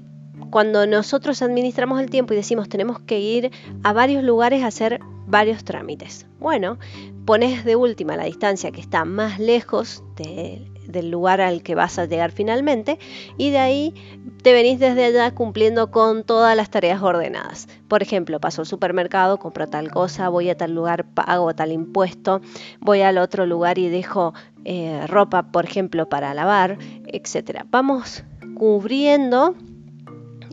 cuando 0.50 0.88
nosotros 0.88 1.42
administramos 1.42 2.00
el 2.00 2.10
tiempo 2.10 2.34
y 2.34 2.38
decimos 2.38 2.70
tenemos 2.70 3.00
que 3.00 3.20
ir 3.20 3.52
a 3.84 3.94
varios 3.94 4.24
lugares 4.24 4.64
a 4.64 4.68
hacer 4.68 5.00
varios 5.30 5.64
trámites. 5.64 6.26
Bueno, 6.40 6.78
pones 7.26 7.64
de 7.64 7.76
última 7.76 8.18
la 8.18 8.26
distancia 8.26 8.72
que 8.72 8.82
está 8.82 9.06
más 9.06 9.40
lejos 9.40 10.04
del 10.16 11.12
lugar 11.12 11.40
al 11.40 11.62
que 11.62 11.76
vas 11.76 12.00
a 12.00 12.06
llegar 12.06 12.32
finalmente 12.32 12.98
y 13.38 13.52
de 13.52 13.60
ahí 13.60 13.94
te 14.42 14.54
venís 14.54 14.80
desde 14.80 15.06
allá 15.06 15.34
cumpliendo 15.36 15.92
con 15.92 16.24
todas 16.24 16.56
las 16.58 16.70
tareas 16.70 17.02
ordenadas. 17.02 17.68
Por 17.88 18.02
ejemplo, 18.02 18.40
paso 18.40 18.62
al 18.62 18.68
supermercado, 18.68 19.38
compro 19.38 19.68
tal 19.68 19.92
cosa, 19.92 20.30
voy 20.30 20.50
a 20.50 20.58
tal 20.58 20.74
lugar, 20.74 21.06
pago 21.06 21.54
tal 21.54 21.72
impuesto, 21.72 22.42
voy 22.80 23.02
al 23.02 23.18
otro 23.18 23.46
lugar 23.46 23.78
y 23.78 23.90
dejo 23.90 24.34
eh, 24.66 25.06
ropa, 25.08 25.52
por 25.52 25.66
ejemplo, 25.66 26.10
para 26.10 26.34
lavar, 26.34 26.78
etc. 27.06 27.66
Vamos 27.70 28.24
cubriendo 28.56 29.56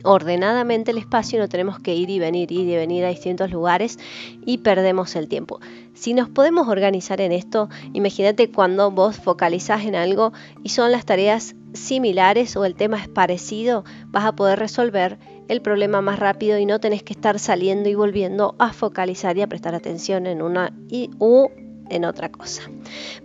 ordenadamente 0.03 0.91
el 0.91 0.97
espacio, 0.97 1.39
no 1.39 1.49
tenemos 1.49 1.79
que 1.79 1.95
ir 1.95 2.09
y 2.09 2.19
venir, 2.19 2.51
ir 2.51 2.67
y 2.67 2.75
venir 2.75 3.05
a 3.05 3.09
distintos 3.09 3.51
lugares 3.51 3.97
y 4.45 4.59
perdemos 4.59 5.15
el 5.15 5.27
tiempo. 5.27 5.59
Si 5.93 6.13
nos 6.13 6.29
podemos 6.29 6.67
organizar 6.67 7.21
en 7.21 7.31
esto, 7.31 7.69
imagínate 7.93 8.51
cuando 8.51 8.91
vos 8.91 9.17
focalizás 9.17 9.85
en 9.85 9.95
algo 9.95 10.33
y 10.63 10.69
son 10.69 10.91
las 10.91 11.05
tareas 11.05 11.55
similares 11.73 12.55
o 12.55 12.65
el 12.65 12.75
tema 12.75 12.97
es 12.97 13.07
parecido, 13.07 13.83
vas 14.07 14.25
a 14.25 14.35
poder 14.35 14.59
resolver 14.59 15.17
el 15.47 15.61
problema 15.61 16.01
más 16.01 16.19
rápido 16.19 16.57
y 16.57 16.65
no 16.65 16.79
tenés 16.79 17.03
que 17.03 17.13
estar 17.13 17.39
saliendo 17.39 17.89
y 17.89 17.95
volviendo 17.95 18.55
a 18.59 18.73
focalizar 18.73 19.37
y 19.37 19.41
a 19.41 19.47
prestar 19.47 19.75
atención 19.75 20.27
en 20.27 20.41
una 20.41 20.73
y 20.89 21.09
u 21.19 21.47
en 21.89 22.05
otra 22.05 22.29
cosa. 22.29 22.63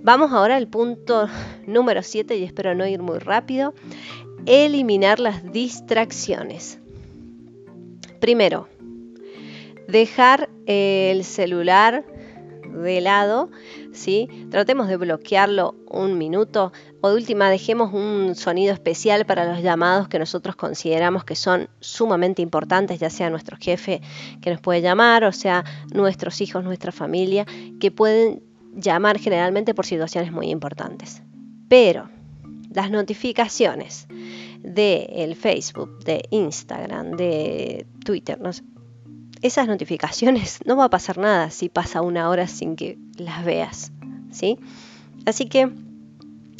Vamos 0.02 0.32
ahora 0.32 0.56
al 0.56 0.68
punto 0.68 1.28
número 1.66 2.02
7 2.02 2.36
y 2.36 2.44
espero 2.44 2.74
no 2.74 2.86
ir 2.86 3.02
muy 3.02 3.18
rápido 3.18 3.74
eliminar 4.46 5.20
las 5.20 5.52
distracciones. 5.52 6.78
Primero, 8.20 8.68
dejar 9.88 10.48
el 10.66 11.24
celular 11.24 12.04
de 12.72 13.00
lado, 13.00 13.50
¿sí? 13.92 14.28
Tratemos 14.50 14.88
de 14.88 14.96
bloquearlo 14.96 15.74
un 15.90 16.16
minuto 16.16 16.72
o 17.00 17.10
de 17.10 17.14
última 17.14 17.50
dejemos 17.50 17.92
un 17.92 18.34
sonido 18.34 18.72
especial 18.72 19.26
para 19.26 19.44
los 19.44 19.62
llamados 19.62 20.08
que 20.08 20.18
nosotros 20.18 20.56
consideramos 20.56 21.24
que 21.24 21.36
son 21.36 21.68
sumamente 21.80 22.40
importantes, 22.42 22.98
ya 22.98 23.10
sea 23.10 23.28
nuestro 23.28 23.56
jefe 23.60 24.00
que 24.40 24.50
nos 24.50 24.60
puede 24.60 24.80
llamar 24.80 25.24
o 25.24 25.32
sea 25.32 25.64
nuestros 25.92 26.40
hijos, 26.40 26.64
nuestra 26.64 26.92
familia, 26.92 27.44
que 27.78 27.90
pueden 27.90 28.42
llamar 28.74 29.18
generalmente 29.18 29.74
por 29.74 29.84
situaciones 29.84 30.32
muy 30.32 30.48
importantes. 30.48 31.22
Pero 31.68 32.08
las 32.74 32.90
notificaciones, 32.90 34.06
de 34.62 35.04
el 35.16 35.34
Facebook, 35.36 36.04
de 36.04 36.22
Instagram, 36.30 37.12
de 37.12 37.86
Twitter, 38.04 38.40
no 38.40 38.50
esas 39.42 39.66
notificaciones 39.66 40.60
no 40.66 40.76
va 40.76 40.84
a 40.84 40.90
pasar 40.90 41.18
nada 41.18 41.50
si 41.50 41.68
pasa 41.68 42.00
una 42.00 42.30
hora 42.30 42.46
sin 42.46 42.76
que 42.76 42.98
las 43.16 43.44
veas, 43.44 43.92
¿sí? 44.30 44.58
Así 45.26 45.46
que 45.46 45.68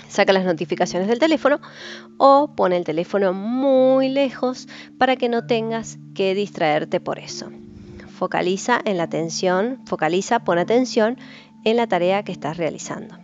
saca 0.09 0.33
las 0.33 0.45
notificaciones 0.45 1.09
del 1.09 1.19
teléfono 1.19 1.61
o 2.19 2.53
pone 2.55 2.77
el 2.77 2.85
teléfono 2.85 3.33
muy 3.33 4.09
lejos 4.09 4.69
para 4.99 5.17
que 5.17 5.29
no 5.29 5.47
tengas 5.47 5.99
que 6.15 6.35
distraerte 6.35 7.01
por 7.01 7.19
eso. 7.19 7.51
Focaliza 8.09 8.81
en 8.85 8.99
la 8.99 9.05
atención, 9.05 9.81
focaliza, 9.87 10.41
pon 10.41 10.59
atención 10.59 11.19
en 11.65 11.77
la 11.77 11.87
tarea 11.87 12.23
que 12.25 12.33
estás 12.33 12.57
realizando. 12.57 13.22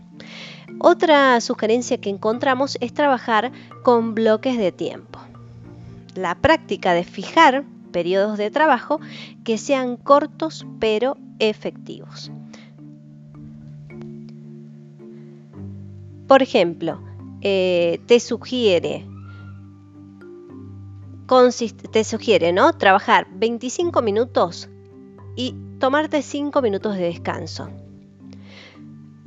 Otra 0.80 1.40
sugerencia 1.40 1.99
que 1.99 2.11
encontramos 2.11 2.78
es 2.80 2.92
trabajar 2.92 3.52
con 3.82 4.14
bloques 4.14 4.58
de 4.58 4.73
tiempo. 4.73 5.18
La 6.14 6.35
práctica 6.37 6.94
de 6.94 7.04
fijar 7.04 7.64
periodos 7.92 8.38
de 8.38 8.50
trabajo 8.50 9.00
que 9.44 9.58
sean 9.58 9.97
cortos 9.97 10.66
pero 10.78 11.16
efectivos. 11.38 12.30
Por 16.26 16.42
ejemplo, 16.42 17.00
eh, 17.40 18.00
te 18.06 18.20
sugiere 18.20 19.06
te 21.90 22.04
sugiere, 22.04 22.52
¿no? 22.52 22.73
Trabajar 22.73 23.26
25 23.32 24.00
minutos 24.00 24.68
y 25.37 25.54
tomarte 25.78 26.23
5 26.23 26.62
minutos 26.62 26.97
de 26.97 27.02
descanso. 27.02 27.68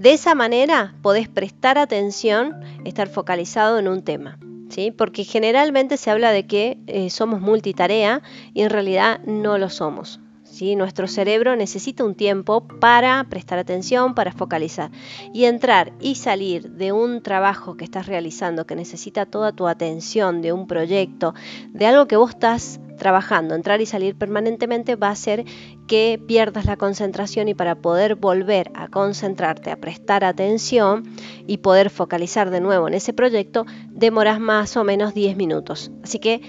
De 0.01 0.13
esa 0.13 0.33
manera 0.33 0.95
podés 1.03 1.29
prestar 1.29 1.77
atención, 1.77 2.59
estar 2.85 3.07
focalizado 3.07 3.77
en 3.77 3.87
un 3.87 4.01
tema. 4.01 4.39
¿Sí? 4.67 4.89
Porque 4.89 5.23
generalmente 5.23 5.95
se 5.95 6.09
habla 6.09 6.31
de 6.31 6.47
que 6.47 6.79
eh, 6.87 7.11
somos 7.11 7.39
multitarea 7.39 8.23
y 8.55 8.63
en 8.63 8.71
realidad 8.71 9.19
no 9.25 9.59
lo 9.59 9.69
somos. 9.69 10.19
Nuestro 10.59 11.07
cerebro 11.07 11.55
necesita 11.55 12.03
un 12.03 12.13
tiempo 12.13 12.67
para 12.79 13.23
prestar 13.29 13.57
atención, 13.57 14.13
para 14.13 14.31
focalizar. 14.31 14.91
Y 15.33 15.45
entrar 15.45 15.93
y 15.99 16.15
salir 16.15 16.71
de 16.71 16.91
un 16.91 17.23
trabajo 17.23 17.77
que 17.77 17.83
estás 17.83 18.05
realizando, 18.05 18.67
que 18.67 18.75
necesita 18.75 19.25
toda 19.25 19.53
tu 19.53 19.67
atención, 19.67 20.41
de 20.41 20.53
un 20.53 20.67
proyecto, 20.67 21.33
de 21.69 21.87
algo 21.87 22.07
que 22.07 22.15
vos 22.15 22.31
estás 22.31 22.79
trabajando, 22.97 23.55
entrar 23.55 23.81
y 23.81 23.87
salir 23.87 24.15
permanentemente 24.15 24.95
va 24.95 25.07
a 25.07 25.11
hacer 25.11 25.45
que 25.87 26.21
pierdas 26.27 26.65
la 26.65 26.77
concentración 26.77 27.47
y 27.47 27.55
para 27.55 27.73
poder 27.73 28.13
volver 28.13 28.69
a 28.75 28.87
concentrarte, 28.87 29.71
a 29.71 29.77
prestar 29.77 30.23
atención 30.23 31.09
y 31.47 31.57
poder 31.57 31.89
focalizar 31.89 32.51
de 32.51 32.61
nuevo 32.61 32.87
en 32.87 32.93
ese 32.93 33.13
proyecto, 33.13 33.65
demoras 33.89 34.39
más 34.39 34.77
o 34.77 34.83
menos 34.83 35.15
10 35.15 35.35
minutos. 35.35 35.91
Así 36.03 36.19
que 36.19 36.41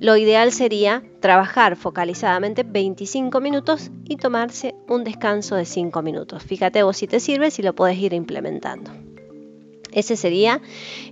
lo 0.00 0.16
ideal 0.16 0.52
sería 0.52 1.02
trabajar 1.20 1.76
focalizadamente 1.76 2.64
25 2.64 3.40
minutos 3.40 3.90
y 4.04 4.16
tomarse 4.16 4.74
un 4.88 5.04
descanso 5.04 5.54
de 5.54 5.64
5 5.64 6.02
minutos. 6.02 6.42
Fíjate 6.42 6.82
vos 6.82 6.96
si 6.96 7.06
te 7.06 7.20
sirve, 7.20 7.50
si 7.50 7.62
lo 7.62 7.74
puedes 7.74 7.98
ir 7.98 8.12
implementando. 8.12 8.90
Ese 9.92 10.16
sería 10.16 10.60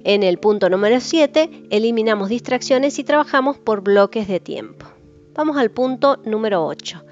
en 0.05 0.23
el 0.23 0.39
punto 0.39 0.71
número 0.71 1.01
7, 1.01 1.69
eliminamos 1.71 2.31
distracciones 2.31 2.99
y 2.99 3.05
trabajamos 3.05 3.59
por 3.59 3.83
bloques 3.83 4.27
de 4.27 4.41
tiempo. 4.41 4.87
Vamos 5.35 5.59
al 5.59 5.71
punto 5.71 6.21
número 6.25 6.67
8, 6.67 7.05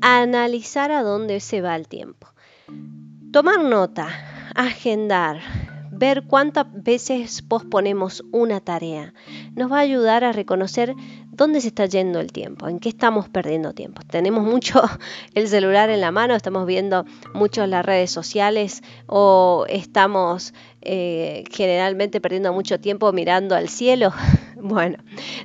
analizar 0.00 0.90
a 0.90 1.02
dónde 1.02 1.40
se 1.40 1.60
va 1.60 1.76
el 1.76 1.86
tiempo. 1.86 2.28
Tomar 3.30 3.62
nota, 3.62 4.08
agendar, 4.54 5.40
ver 5.98 6.24
cuántas 6.24 6.66
veces 6.72 7.42
posponemos 7.42 8.24
una 8.32 8.60
tarea. 8.60 9.14
Nos 9.54 9.70
va 9.70 9.78
a 9.78 9.80
ayudar 9.80 10.24
a 10.24 10.32
reconocer 10.32 10.94
dónde 11.30 11.60
se 11.60 11.68
está 11.68 11.86
yendo 11.86 12.20
el 12.20 12.32
tiempo, 12.32 12.68
en 12.68 12.78
qué 12.78 12.88
estamos 12.88 13.28
perdiendo 13.28 13.72
tiempo. 13.72 14.02
Tenemos 14.08 14.44
mucho 14.44 14.82
el 15.34 15.48
celular 15.48 15.90
en 15.90 16.00
la 16.00 16.10
mano, 16.10 16.34
estamos 16.34 16.66
viendo 16.66 17.04
mucho 17.32 17.66
las 17.66 17.84
redes 17.84 18.10
sociales 18.10 18.82
o 19.06 19.66
estamos 19.68 20.54
eh, 20.82 21.44
generalmente 21.50 22.20
perdiendo 22.20 22.52
mucho 22.52 22.80
tiempo 22.80 23.12
mirando 23.12 23.54
al 23.54 23.68
cielo. 23.68 24.12
Bueno, 24.66 24.96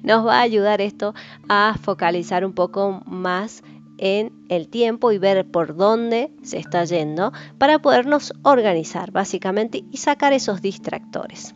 nos 0.02 0.26
va 0.26 0.38
a 0.38 0.42
ayudar 0.44 0.80
esto 0.80 1.14
a 1.50 1.76
focalizar 1.82 2.46
un 2.46 2.54
poco 2.54 3.02
más 3.06 3.64
en 4.00 4.32
el 4.50 4.68
tiempo 4.70 5.12
y 5.12 5.18
ver 5.18 5.46
por 5.46 5.76
dónde 5.76 6.32
se 6.42 6.58
está 6.58 6.84
yendo 6.86 7.32
para 7.58 7.80
podernos 7.80 8.34
organizar 8.44 9.12
básicamente 9.12 9.84
y 9.92 9.98
sacar 9.98 10.34
esos 10.34 10.62
distractores. 10.62 11.54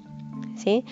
¿sí? 0.57 0.85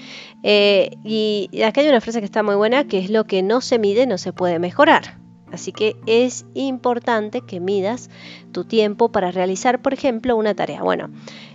Eh, 0.43 0.91
y 1.03 1.49
acá 1.61 1.81
hay 1.81 1.89
una 1.89 2.01
frase 2.01 2.19
que 2.19 2.25
está 2.25 2.43
muy 2.43 2.55
buena 2.55 2.87
que 2.87 2.99
es 2.99 3.09
lo 3.09 3.25
que 3.25 3.43
no 3.43 3.61
se 3.61 3.79
mide 3.79 4.07
no 4.07 4.17
se 4.17 4.33
puede 4.33 4.59
mejorar. 4.59 5.21
Así 5.51 5.73
que 5.73 5.97
es 6.05 6.45
importante 6.53 7.41
que 7.41 7.59
midas 7.59 8.09
tu 8.53 8.63
tiempo 8.63 9.11
para 9.11 9.31
realizar, 9.31 9.81
por 9.81 9.93
ejemplo, 9.93 10.37
una 10.37 10.55
tarea. 10.55 10.81
Bueno, 10.81 11.09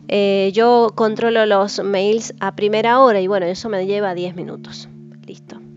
eh, 0.09 0.51
yo 0.53 0.93
controlo 0.95 1.47
los 1.47 1.83
mails 1.83 2.35
a 2.41 2.55
primera 2.55 3.01
hora 3.01 3.21
y 3.21 3.27
bueno, 3.27 3.47
eso 3.47 3.71
me 3.71 3.87
lleva 3.87 4.15
10 4.15 4.35
minutos. 4.35 4.91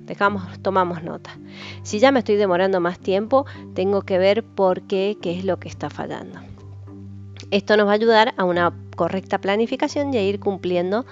Dejamos, 0.09 0.41
tomamos 0.63 1.03
nota. 1.03 1.37
Si 1.83 1.99
ya 1.99 2.11
me 2.11 2.19
estoy 2.19 2.35
demorando 2.35 2.79
más 2.79 2.97
tiempo, 2.97 3.45
tengo 3.75 4.01
que 4.01 4.17
ver 4.17 4.43
por 4.43 4.81
qué, 4.81 5.19
qué 5.21 5.37
es 5.37 5.45
lo 5.45 5.59
que 5.59 5.69
está 5.69 5.91
fallando. 5.91 6.39
Esto 7.51 7.77
nos 7.77 7.85
va 7.85 7.91
a 7.91 7.93
ayudar 7.93 8.33
a 8.37 8.43
una 8.43 8.73
correcta 8.95 9.39
planificación 9.39 10.11
y 10.11 10.17
a 10.17 10.23
ir 10.23 10.39
cumpliendo 10.39 11.05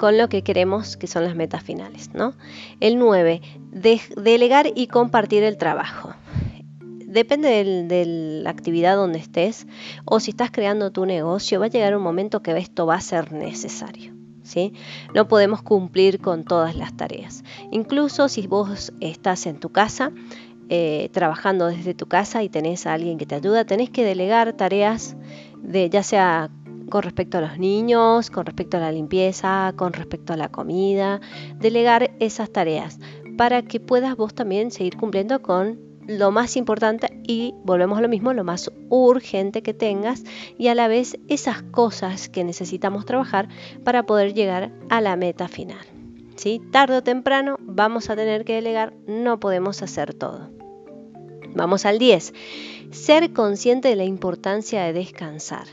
con 0.00 0.18
lo 0.18 0.28
que 0.28 0.42
queremos 0.42 0.96
que 0.96 1.06
son 1.06 1.22
las 1.22 1.36
metas 1.36 1.62
finales. 1.62 2.10
¿no? 2.12 2.34
El 2.80 2.98
9, 2.98 3.40
delegar 4.16 4.66
y 4.74 4.88
compartir 4.88 5.44
el 5.44 5.56
trabajo. 5.56 6.12
Depende 6.80 7.84
de 7.86 8.04
la 8.42 8.50
actividad 8.50 8.96
donde 8.96 9.20
estés 9.20 9.68
o 10.04 10.18
si 10.18 10.32
estás 10.32 10.50
creando 10.50 10.90
tu 10.90 11.06
negocio, 11.06 11.60
va 11.60 11.66
a 11.66 11.70
llegar 11.70 11.96
un 11.96 12.02
momento 12.02 12.42
que 12.42 12.58
esto 12.58 12.84
va 12.84 12.96
a 12.96 13.00
ser 13.00 13.30
necesario. 13.30 14.19
No 15.14 15.28
podemos 15.28 15.62
cumplir 15.62 16.20
con 16.20 16.44
todas 16.44 16.76
las 16.76 16.96
tareas. 16.96 17.44
Incluso 17.70 18.28
si 18.28 18.46
vos 18.46 18.92
estás 19.00 19.46
en 19.46 19.60
tu 19.60 19.70
casa, 19.70 20.12
eh, 20.68 21.08
trabajando 21.12 21.66
desde 21.66 21.94
tu 21.94 22.06
casa 22.06 22.42
y 22.42 22.48
tenés 22.48 22.86
a 22.86 22.94
alguien 22.94 23.18
que 23.18 23.26
te 23.26 23.34
ayuda, 23.34 23.64
tenés 23.64 23.90
que 23.90 24.04
delegar 24.04 24.52
tareas 24.52 25.16
de 25.62 25.90
ya 25.90 26.02
sea 26.02 26.50
con 26.90 27.02
respecto 27.02 27.38
a 27.38 27.40
los 27.40 27.58
niños, 27.58 28.30
con 28.30 28.46
respecto 28.46 28.76
a 28.76 28.80
la 28.80 28.92
limpieza, 28.92 29.72
con 29.76 29.92
respecto 29.92 30.32
a 30.32 30.36
la 30.36 30.48
comida, 30.48 31.20
delegar 31.56 32.10
esas 32.18 32.50
tareas 32.50 32.98
para 33.36 33.62
que 33.62 33.80
puedas 33.80 34.16
vos 34.16 34.34
también 34.34 34.70
seguir 34.70 34.96
cumpliendo 34.96 35.40
con 35.42 35.89
lo 36.10 36.32
más 36.32 36.56
importante 36.56 37.20
y 37.24 37.54
volvemos 37.62 37.96
a 37.98 38.00
lo 38.02 38.08
mismo, 38.08 38.32
lo 38.32 38.42
más 38.42 38.70
urgente 38.88 39.62
que 39.62 39.74
tengas 39.74 40.24
y 40.58 40.66
a 40.66 40.74
la 40.74 40.88
vez 40.88 41.16
esas 41.28 41.62
cosas 41.62 42.28
que 42.28 42.42
necesitamos 42.42 43.04
trabajar 43.06 43.48
para 43.84 44.02
poder 44.04 44.34
llegar 44.34 44.72
a 44.88 45.00
la 45.00 45.14
meta 45.14 45.46
final. 45.46 45.86
¿Sí? 46.34 46.60
Tarde 46.72 46.96
o 46.96 47.02
temprano 47.02 47.58
vamos 47.60 48.10
a 48.10 48.16
tener 48.16 48.44
que 48.44 48.54
delegar, 48.54 48.92
no 49.06 49.38
podemos 49.38 49.82
hacer 49.82 50.12
todo. 50.14 50.50
Vamos 51.54 51.86
al 51.86 51.98
10. 51.98 52.34
Ser 52.90 53.32
consciente 53.32 53.88
de 53.88 53.96
la 53.96 54.04
importancia 54.04 54.82
de 54.82 54.92
descansar. 54.92 55.66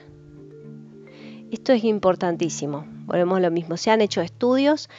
Esto 1.49 1.71
es 1.71 1.83
importantísimo. 1.83 2.85
Volvemos 3.05 3.37
a 3.37 3.41
lo 3.41 3.51
mismo. 3.51 3.77
Se 3.77 3.89
han 3.89 4.01
hecho 4.01 4.21
estudios 4.21 4.89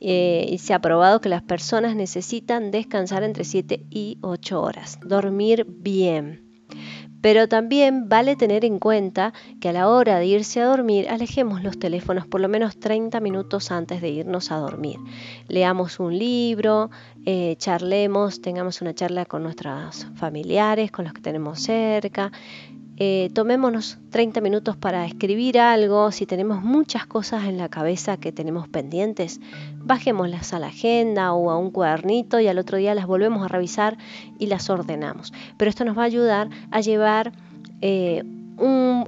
eh, 0.00 0.46
y 0.48 0.58
se 0.58 0.74
ha 0.74 0.80
probado 0.80 1.20
que 1.20 1.28
las 1.28 1.42
personas 1.42 1.96
necesitan 1.96 2.70
descansar 2.70 3.22
entre 3.22 3.44
7 3.44 3.86
y 3.90 4.18
8 4.20 4.60
horas, 4.60 4.98
dormir 5.02 5.66
bien. 5.68 6.46
Pero 7.22 7.48
también 7.48 8.08
vale 8.08 8.36
tener 8.36 8.64
en 8.64 8.78
cuenta 8.78 9.32
que 9.60 9.70
a 9.70 9.72
la 9.72 9.88
hora 9.88 10.18
de 10.18 10.26
irse 10.26 10.60
a 10.60 10.66
dormir 10.66 11.08
alejemos 11.08 11.62
los 11.62 11.78
teléfonos 11.78 12.26
por 12.26 12.40
lo 12.40 12.48
menos 12.48 12.78
30 12.78 13.18
minutos 13.20 13.72
antes 13.72 14.00
de 14.00 14.10
irnos 14.10 14.52
a 14.52 14.58
dormir. 14.58 14.98
Leamos 15.48 15.98
un 15.98 16.16
libro, 16.16 16.90
eh, 17.24 17.56
charlemos, 17.58 18.40
tengamos 18.42 18.80
una 18.80 18.94
charla 18.94 19.24
con 19.24 19.42
nuestros 19.42 20.06
familiares, 20.14 20.92
con 20.92 21.06
los 21.06 21.14
que 21.14 21.22
tenemos 21.22 21.60
cerca, 21.60 22.30
eh, 22.98 23.30
tomémonos 23.34 23.98
30 24.10 24.40
minutos 24.40 24.76
para 24.76 25.04
escribir 25.04 25.58
algo, 25.58 26.10
si 26.12 26.24
tenemos 26.24 26.62
muchas 26.62 27.06
cosas 27.06 27.44
en 27.44 27.58
la 27.58 27.68
cabeza 27.68 28.16
que 28.16 28.32
tenemos 28.32 28.68
pendientes, 28.68 29.40
bajémoslas 29.78 30.52
a 30.54 30.58
la 30.58 30.68
agenda 30.68 31.32
o 31.34 31.50
a 31.50 31.58
un 31.58 31.70
cuadernito 31.70 32.40
y 32.40 32.48
al 32.48 32.58
otro 32.58 32.78
día 32.78 32.94
las 32.94 33.06
volvemos 33.06 33.44
a 33.44 33.48
revisar 33.48 33.98
y 34.38 34.46
las 34.46 34.70
ordenamos. 34.70 35.32
Pero 35.58 35.68
esto 35.68 35.84
nos 35.84 35.96
va 35.96 36.02
a 36.02 36.06
ayudar 36.06 36.48
a 36.70 36.80
llevar 36.80 37.32
eh, 37.82 38.22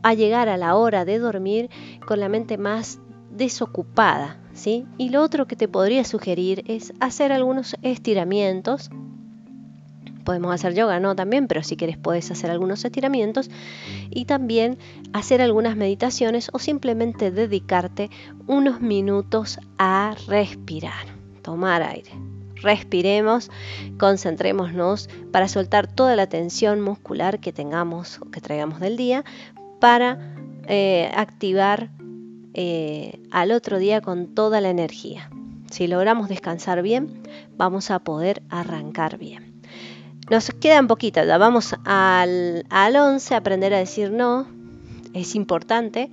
a 0.03 0.14
llegar 0.14 0.48
a 0.48 0.57
la 0.57 0.77
hora 0.77 1.05
de 1.05 1.18
dormir 1.18 1.70
con 2.07 2.20
la 2.20 2.29
mente 2.29 2.59
más 2.59 3.01
desocupada. 3.31 4.38
¿sí? 4.53 4.85
Y 4.98 5.11
lo 5.11 5.22
otro 5.22 5.46
que 5.46 5.57
te 5.57 5.68
podría 5.68 6.05
sugerir 6.05 6.64
es 6.66 6.92
hacer 7.01 7.33
algunos 7.33 7.77
estiramientos 7.83 8.90
podemos 10.28 10.52
hacer 10.52 10.74
yoga, 10.74 11.00
¿no? 11.00 11.16
También, 11.16 11.48
pero 11.48 11.62
si 11.62 11.78
quieres 11.78 11.96
puedes 11.96 12.30
hacer 12.30 12.50
algunos 12.50 12.84
estiramientos 12.84 13.48
y 14.10 14.26
también 14.26 14.76
hacer 15.14 15.40
algunas 15.40 15.74
meditaciones 15.74 16.50
o 16.52 16.58
simplemente 16.58 17.30
dedicarte 17.30 18.10
unos 18.46 18.82
minutos 18.82 19.58
a 19.78 20.14
respirar. 20.26 21.06
tomar 21.40 21.82
aire. 21.82 22.10
Respiremos, 22.56 23.50
concentrémonos 23.98 25.08
para 25.32 25.48
soltar 25.48 25.86
toda 25.86 26.14
la 26.14 26.26
tensión 26.26 26.82
muscular 26.82 27.40
que 27.40 27.54
tengamos 27.54 28.20
o 28.20 28.30
que 28.30 28.42
traigamos 28.42 28.80
del 28.80 28.98
día 28.98 29.24
para 29.80 30.34
eh, 30.66 31.10
activar 31.16 31.88
eh, 32.52 33.18
al 33.30 33.52
otro 33.52 33.78
día 33.78 34.02
con 34.02 34.34
toda 34.34 34.60
la 34.60 34.68
energía. 34.68 35.30
Si 35.70 35.86
logramos 35.86 36.28
descansar 36.28 36.82
bien, 36.82 37.22
vamos 37.56 37.90
a 37.90 38.00
poder 38.00 38.42
arrancar 38.50 39.16
bien. 39.16 39.47
Nos 40.30 40.50
quedan 40.50 40.88
poquitas, 40.88 41.26
ya 41.26 41.38
vamos 41.38 41.74
al, 41.84 42.66
al 42.68 42.96
11, 42.96 43.34
aprender 43.34 43.72
a 43.72 43.78
decir 43.78 44.10
no, 44.10 44.46
es 45.14 45.34
importante. 45.34 46.10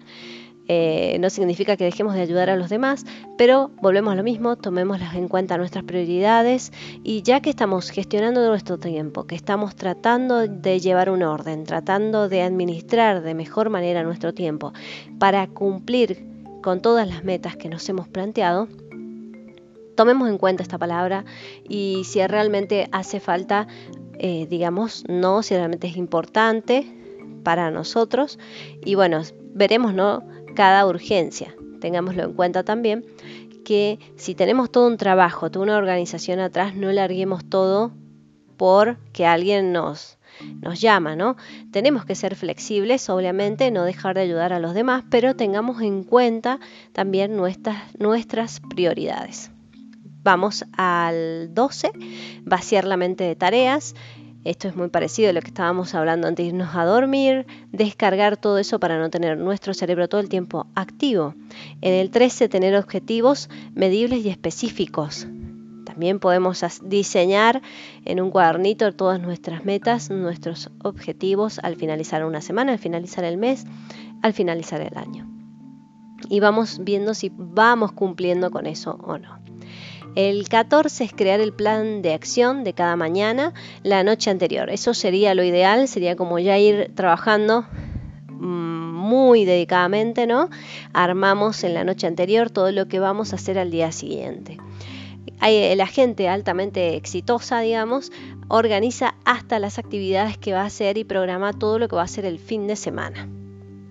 Eh, 0.67 1.17
no 1.19 1.29
significa 1.29 1.77
que 1.77 1.83
dejemos 1.83 2.15
de 2.15 2.21
ayudar 2.21 2.49
a 2.49 2.55
los 2.55 2.69
demás, 2.69 3.05
pero 3.37 3.69
volvemos 3.81 4.13
a 4.13 4.15
lo 4.15 4.23
mismo, 4.23 4.55
tomemos 4.55 4.99
en 5.13 5.27
cuenta 5.27 5.57
nuestras 5.57 5.83
prioridades 5.83 6.71
y 7.03 7.21
ya 7.21 7.39
que 7.41 7.51
estamos 7.51 7.91
gestionando 7.91 8.47
nuestro 8.47 8.79
tiempo, 8.79 9.27
que 9.27 9.35
estamos 9.35 9.75
tratando 9.75 10.47
de 10.47 10.79
llevar 10.79 11.11
un 11.11 11.21
orden, 11.21 11.65
tratando 11.65 12.29
de 12.29 12.41
administrar 12.41 13.21
de 13.21 13.35
mejor 13.35 13.69
manera 13.69 14.01
nuestro 14.01 14.33
tiempo 14.33 14.73
para 15.19 15.45
cumplir 15.45 16.25
con 16.63 16.81
todas 16.81 17.07
las 17.07 17.23
metas 17.23 17.55
que 17.57 17.69
nos 17.69 17.87
hemos 17.89 18.07
planteado, 18.07 18.67
tomemos 19.95 20.29
en 20.29 20.37
cuenta 20.37 20.63
esta 20.63 20.77
palabra 20.77 21.25
y 21.67 22.03
si 22.05 22.25
realmente 22.25 22.87
hace 22.91 23.19
falta, 23.19 23.67
eh, 24.19 24.47
digamos, 24.49 25.03
no, 25.07 25.43
si 25.43 25.55
realmente 25.55 25.87
es 25.87 25.97
importante 25.97 26.91
para 27.43 27.71
nosotros 27.71 28.39
y 28.83 28.95
bueno, 28.95 29.21
veremos, 29.53 29.93
¿no? 29.93 30.23
cada 30.55 30.87
urgencia. 30.87 31.55
Tengámoslo 31.79 32.23
en 32.23 32.33
cuenta 32.33 32.63
también 32.63 33.05
que 33.63 33.99
si 34.15 34.33
tenemos 34.33 34.71
todo 34.71 34.87
un 34.87 34.97
trabajo, 34.97 35.51
toda 35.51 35.63
una 35.63 35.77
organización 35.77 36.39
atrás, 36.39 36.75
no 36.75 36.91
larguemos 36.91 37.45
todo 37.45 37.91
porque 38.57 39.25
alguien 39.25 39.73
nos, 39.73 40.17
nos 40.61 40.79
llama, 40.79 41.15
¿no? 41.15 41.35
Tenemos 41.71 42.05
que 42.05 42.15
ser 42.15 42.35
flexibles, 42.35 43.09
obviamente, 43.09 43.69
no 43.69 43.83
dejar 43.83 44.15
de 44.15 44.21
ayudar 44.21 44.53
a 44.53 44.59
los 44.59 44.73
demás, 44.73 45.03
pero 45.09 45.35
tengamos 45.35 45.81
en 45.81 46.03
cuenta 46.03 46.59
también 46.93 47.35
nuestras, 47.35 47.77
nuestras 47.99 48.61
prioridades. 48.61 49.51
Vamos 50.25 50.65
al 50.75 51.53
12, 51.53 51.91
vaciar 52.45 52.85
la 52.85 52.97
mente 52.97 53.23
de 53.23 53.35
tareas. 53.35 53.93
Esto 54.43 54.67
es 54.67 54.75
muy 54.75 54.87
parecido 54.87 55.29
a 55.29 55.33
lo 55.33 55.41
que 55.41 55.49
estábamos 55.49 55.93
hablando 55.93 56.27
antes 56.27 56.43
de 56.43 56.49
irnos 56.49 56.75
a 56.75 56.83
dormir, 56.83 57.45
descargar 57.71 58.35
todo 58.35 58.57
eso 58.57 58.79
para 58.79 58.97
no 58.97 59.11
tener 59.11 59.37
nuestro 59.37 59.75
cerebro 59.75 60.09
todo 60.09 60.19
el 60.19 60.27
tiempo 60.27 60.65
activo. 60.73 61.35
En 61.81 61.93
el 61.93 62.09
13, 62.09 62.49
tener 62.49 62.75
objetivos 62.75 63.51
medibles 63.75 64.25
y 64.25 64.29
específicos. 64.29 65.27
También 65.85 66.19
podemos 66.19 66.65
diseñar 66.81 67.61
en 68.03 68.19
un 68.19 68.31
cuadernito 68.31 68.91
todas 68.93 69.21
nuestras 69.21 69.63
metas, 69.63 70.09
nuestros 70.09 70.71
objetivos 70.81 71.59
al 71.59 71.75
finalizar 71.75 72.25
una 72.25 72.41
semana, 72.41 72.71
al 72.71 72.79
finalizar 72.79 73.25
el 73.25 73.37
mes, 73.37 73.67
al 74.23 74.33
finalizar 74.33 74.81
el 74.81 74.97
año. 74.97 75.29
Y 76.29 76.39
vamos 76.39 76.79
viendo 76.83 77.13
si 77.13 77.31
vamos 77.31 77.91
cumpliendo 77.91 78.49
con 78.49 78.65
eso 78.65 78.97
o 79.03 79.19
no. 79.19 79.44
El 80.15 80.47
14 80.47 81.03
es 81.03 81.11
crear 81.11 81.41
el 81.41 81.51
plan 81.51 82.01
de 82.01 82.13
acción 82.13 82.63
de 82.63 82.71
cada 82.71 82.95
mañana 82.95 83.53
la 83.83 84.01
noche 84.05 84.31
anterior. 84.31 84.69
Eso 84.69 84.93
sería 84.93 85.35
lo 85.35 85.43
ideal, 85.43 85.89
sería 85.89 86.15
como 86.15 86.39
ya 86.39 86.57
ir 86.57 86.91
trabajando 86.95 87.65
mm, 88.29 88.93
muy 88.93 89.43
dedicadamente, 89.43 90.25
¿no? 90.25 90.49
Armamos 90.93 91.65
en 91.65 91.73
la 91.73 91.83
noche 91.83 92.07
anterior 92.07 92.49
todo 92.49 92.71
lo 92.71 92.87
que 92.87 92.99
vamos 92.99 93.33
a 93.33 93.35
hacer 93.35 93.59
al 93.59 93.71
día 93.71 93.91
siguiente. 93.91 94.57
Eh, 95.45 95.75
la 95.75 95.85
gente 95.85 96.29
altamente 96.29 96.95
exitosa, 96.95 97.59
digamos, 97.59 98.13
organiza 98.47 99.15
hasta 99.25 99.59
las 99.59 99.79
actividades 99.79 100.37
que 100.37 100.53
va 100.53 100.61
a 100.61 100.67
hacer 100.67 100.97
y 100.97 101.03
programa 101.03 101.51
todo 101.51 101.77
lo 101.77 101.89
que 101.89 101.97
va 101.97 102.03
a 102.03 102.05
hacer 102.05 102.23
el 102.23 102.39
fin 102.39 102.67
de 102.67 102.77
semana. 102.77 103.27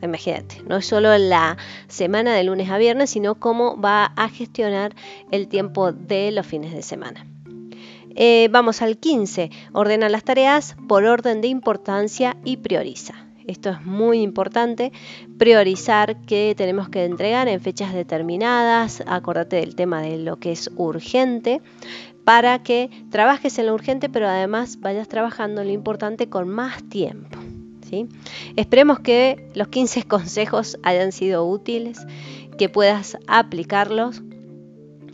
Imagínate, 0.04 0.62
no 0.66 0.76
es 0.76 0.86
solo 0.86 1.16
la 1.18 1.56
semana 1.88 2.34
de 2.34 2.44
lunes 2.44 2.70
a 2.70 2.78
viernes, 2.78 3.10
sino 3.10 3.36
cómo 3.36 3.80
va 3.80 4.06
a 4.16 4.28
gestionar 4.28 4.94
el 5.30 5.48
tiempo 5.48 5.92
de 5.92 6.30
los 6.30 6.46
fines 6.46 6.72
de 6.72 6.82
semana. 6.82 7.26
Eh, 8.16 8.48
vamos 8.50 8.80
al 8.82 8.98
15. 8.98 9.50
Ordena 9.72 10.08
las 10.08 10.24
tareas 10.24 10.76
por 10.88 11.04
orden 11.04 11.40
de 11.40 11.48
importancia 11.48 12.36
y 12.44 12.58
prioriza. 12.58 13.14
Esto 13.46 13.70
es 13.70 13.84
muy 13.84 14.22
importante, 14.22 14.90
priorizar 15.36 16.22
qué 16.22 16.54
tenemos 16.56 16.88
que 16.88 17.04
entregar 17.04 17.46
en 17.48 17.60
fechas 17.60 17.92
determinadas, 17.92 19.02
acordate 19.06 19.56
del 19.56 19.74
tema 19.74 20.00
de 20.00 20.16
lo 20.16 20.36
que 20.36 20.52
es 20.52 20.70
urgente, 20.76 21.60
para 22.24 22.62
que 22.62 22.88
trabajes 23.10 23.58
en 23.58 23.66
lo 23.66 23.74
urgente, 23.74 24.08
pero 24.08 24.28
además 24.28 24.80
vayas 24.80 25.08
trabajando 25.08 25.60
en 25.60 25.66
lo 25.66 25.74
importante 25.74 26.28
con 26.30 26.48
más 26.48 26.82
tiempo. 26.88 27.43
Esperemos 28.56 29.00
que 29.00 29.50
los 29.54 29.68
15 29.68 30.02
consejos 30.08 30.78
hayan 30.82 31.12
sido 31.12 31.46
útiles, 31.46 32.06
que 32.58 32.68
puedas 32.68 33.18
aplicarlos. 33.26 34.22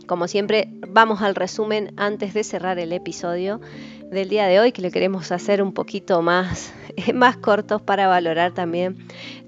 Como 0.07 0.27
siempre, 0.27 0.69
vamos 0.87 1.21
al 1.21 1.35
resumen 1.35 1.93
antes 1.95 2.33
de 2.33 2.43
cerrar 2.43 2.79
el 2.79 2.91
episodio 2.91 3.61
del 4.11 4.27
día 4.27 4.45
de 4.47 4.59
hoy, 4.59 4.73
que 4.73 4.81
lo 4.81 4.91
queremos 4.91 5.31
hacer 5.31 5.63
un 5.63 5.71
poquito 5.71 6.21
más, 6.21 6.73
más 7.13 7.37
cortos 7.37 7.81
para 7.81 8.07
valorar 8.07 8.53
también 8.53 8.97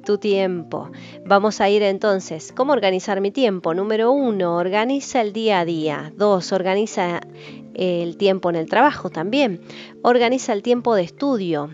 tu 0.06 0.17
tiempo. 0.17 0.89
Vamos 1.26 1.60
a 1.60 1.69
ir 1.69 1.84
entonces, 1.84 2.54
¿cómo 2.56 2.72
organizar 2.72 3.19
mi 3.19 3.32
tiempo? 3.32 3.74
Número 3.74 4.12
uno, 4.12 4.56
organiza 4.56 5.22
el 5.22 5.34
día 5.34 5.60
a 5.60 5.65
día. 5.65 6.13
Dos, 6.15 6.54
organiza 6.54 7.22
el 7.74 8.17
tiempo 8.17 8.50
en 8.50 8.56
el 8.56 8.69
trabajo 8.69 9.10
también. 9.10 9.62
Organiza 10.02 10.54
el 10.54 10.62
tiempo 10.62 10.96
de 10.96 11.04
estudio. 11.04 11.69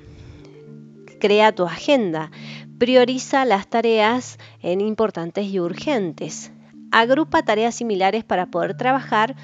Crea 1.19 1.51
tu 1.51 1.65
agenda. 1.65 2.31
Prioriza 2.77 3.45
las 3.45 3.67
tareas 3.67 4.39
en 4.61 4.81
importantes 4.81 5.45
y 5.45 5.59
urgentes. 5.59 6.51
Agrupa 6.91 7.43
tareas 7.43 7.75
similares 7.75 8.23
para 8.23 8.47
poder 8.47 8.77
trabajar 8.77 9.35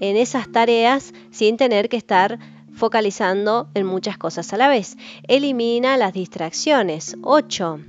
en 0.00 0.16
esas 0.16 0.52
tareas 0.52 1.12
sin 1.30 1.56
tener 1.56 1.88
que 1.88 1.96
estar 1.96 2.38
focalizando 2.72 3.68
en 3.74 3.86
muchas 3.86 4.18
cosas 4.18 4.52
a 4.52 4.56
la 4.56 4.68
vez. 4.68 4.96
Elimina 5.26 5.96
las 5.96 6.12
distracciones. 6.12 7.16
8. 7.22 7.80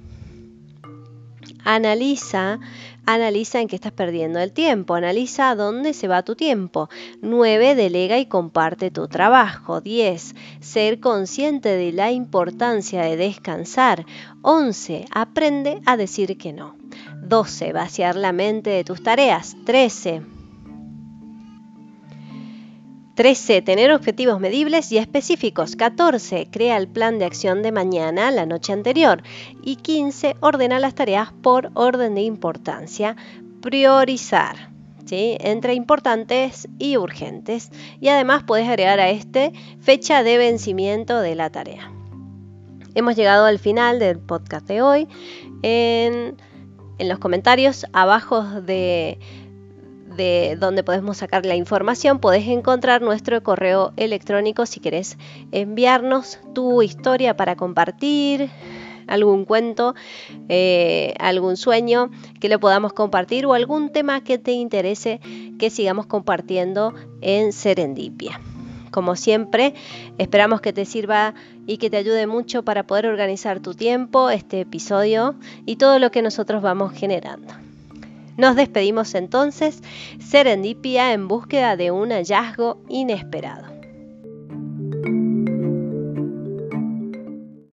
Analiza 1.63 2.59
Analiza 3.09 3.59
en 3.59 3.67
qué 3.67 3.75
estás 3.75 3.91
perdiendo 3.91 4.37
el 4.37 4.51
tiempo. 4.51 4.93
Analiza 4.93 5.55
dónde 5.55 5.93
se 5.93 6.07
va 6.07 6.21
tu 6.21 6.35
tiempo. 6.35 6.89
9. 7.23 7.73
Delega 7.73 8.19
y 8.19 8.27
comparte 8.27 8.91
tu 8.91 9.07
trabajo. 9.07 9.81
10. 9.81 10.35
Ser 10.59 10.99
consciente 10.99 11.69
de 11.69 11.91
la 11.91 12.11
importancia 12.11 13.01
de 13.01 13.17
descansar. 13.17 14.05
11. 14.43 15.05
Aprende 15.11 15.81
a 15.87 15.97
decir 15.97 16.37
que 16.37 16.53
no. 16.53 16.75
12. 17.23 17.73
Vaciar 17.73 18.15
la 18.15 18.31
mente 18.31 18.69
de 18.69 18.83
tus 18.83 19.01
tareas. 19.01 19.55
13 19.65 20.38
13. 23.19 23.61
Tener 23.63 23.91
objetivos 23.91 24.39
medibles 24.39 24.93
y 24.93 24.97
específicos. 24.97 25.75
14. 25.75 26.47
Crea 26.49 26.77
el 26.77 26.87
plan 26.87 27.19
de 27.19 27.25
acción 27.25 27.61
de 27.61 27.73
mañana, 27.73 28.31
la 28.31 28.45
noche 28.45 28.71
anterior. 28.71 29.23
Y 29.61 29.75
15. 29.75 30.37
Ordena 30.39 30.79
las 30.79 30.95
tareas 30.95 31.33
por 31.41 31.69
orden 31.73 32.15
de 32.15 32.21
importancia. 32.21 33.17
Priorizar. 33.61 34.69
¿sí? 35.03 35.35
Entre 35.41 35.73
importantes 35.73 36.69
y 36.77 36.95
urgentes. 36.95 37.71
Y 37.99 38.07
además 38.07 38.43
puedes 38.47 38.69
agregar 38.69 39.01
a 39.01 39.09
este 39.09 39.51
fecha 39.81 40.23
de 40.23 40.37
vencimiento 40.37 41.19
de 41.19 41.35
la 41.35 41.49
tarea. 41.49 41.91
Hemos 42.95 43.17
llegado 43.17 43.47
al 43.47 43.59
final 43.59 43.99
del 43.99 44.19
podcast 44.19 44.65
de 44.65 44.81
hoy. 44.81 45.09
En, 45.61 46.37
en 46.97 47.09
los 47.09 47.19
comentarios 47.19 47.85
abajo 47.91 48.61
de 48.61 49.19
de 50.19 50.57
donde 50.59 50.83
podemos 50.83 51.15
sacar 51.15 51.45
la 51.45 51.55
información, 51.55 52.19
podés 52.19 52.45
encontrar 52.49 53.01
nuestro 53.01 53.41
correo 53.41 53.93
electrónico 53.95 54.65
si 54.65 54.81
querés 54.81 55.17
enviarnos 55.53 56.39
tu 56.53 56.81
historia 56.81 57.37
para 57.37 57.55
compartir, 57.55 58.49
algún 59.07 59.45
cuento, 59.45 59.95
eh, 60.49 61.13
algún 61.19 61.55
sueño 61.55 62.11
que 62.41 62.49
lo 62.49 62.59
podamos 62.59 62.91
compartir 62.91 63.45
o 63.45 63.53
algún 63.53 63.93
tema 63.93 64.21
que 64.21 64.37
te 64.37 64.51
interese 64.51 65.21
que 65.57 65.69
sigamos 65.69 66.05
compartiendo 66.05 66.93
en 67.21 67.53
Serendipia. 67.53 68.41
Como 68.91 69.15
siempre, 69.15 69.73
esperamos 70.17 70.59
que 70.59 70.73
te 70.73 70.83
sirva 70.83 71.33
y 71.65 71.77
que 71.77 71.89
te 71.89 71.95
ayude 71.95 72.27
mucho 72.27 72.63
para 72.63 72.83
poder 72.83 73.05
organizar 73.05 73.61
tu 73.61 73.73
tiempo, 73.73 74.29
este 74.29 74.59
episodio 74.59 75.35
y 75.65 75.77
todo 75.77 75.97
lo 75.97 76.11
que 76.11 76.21
nosotros 76.21 76.61
vamos 76.61 76.91
generando. 76.91 77.68
Nos 78.39 78.55
despedimos 78.55 79.15
entonces, 79.15 79.81
serendipia 80.17 81.11
en 81.11 81.27
búsqueda 81.27 81.75
de 81.75 81.91
un 81.91 82.11
hallazgo 82.11 82.81
inesperado. 82.87 83.68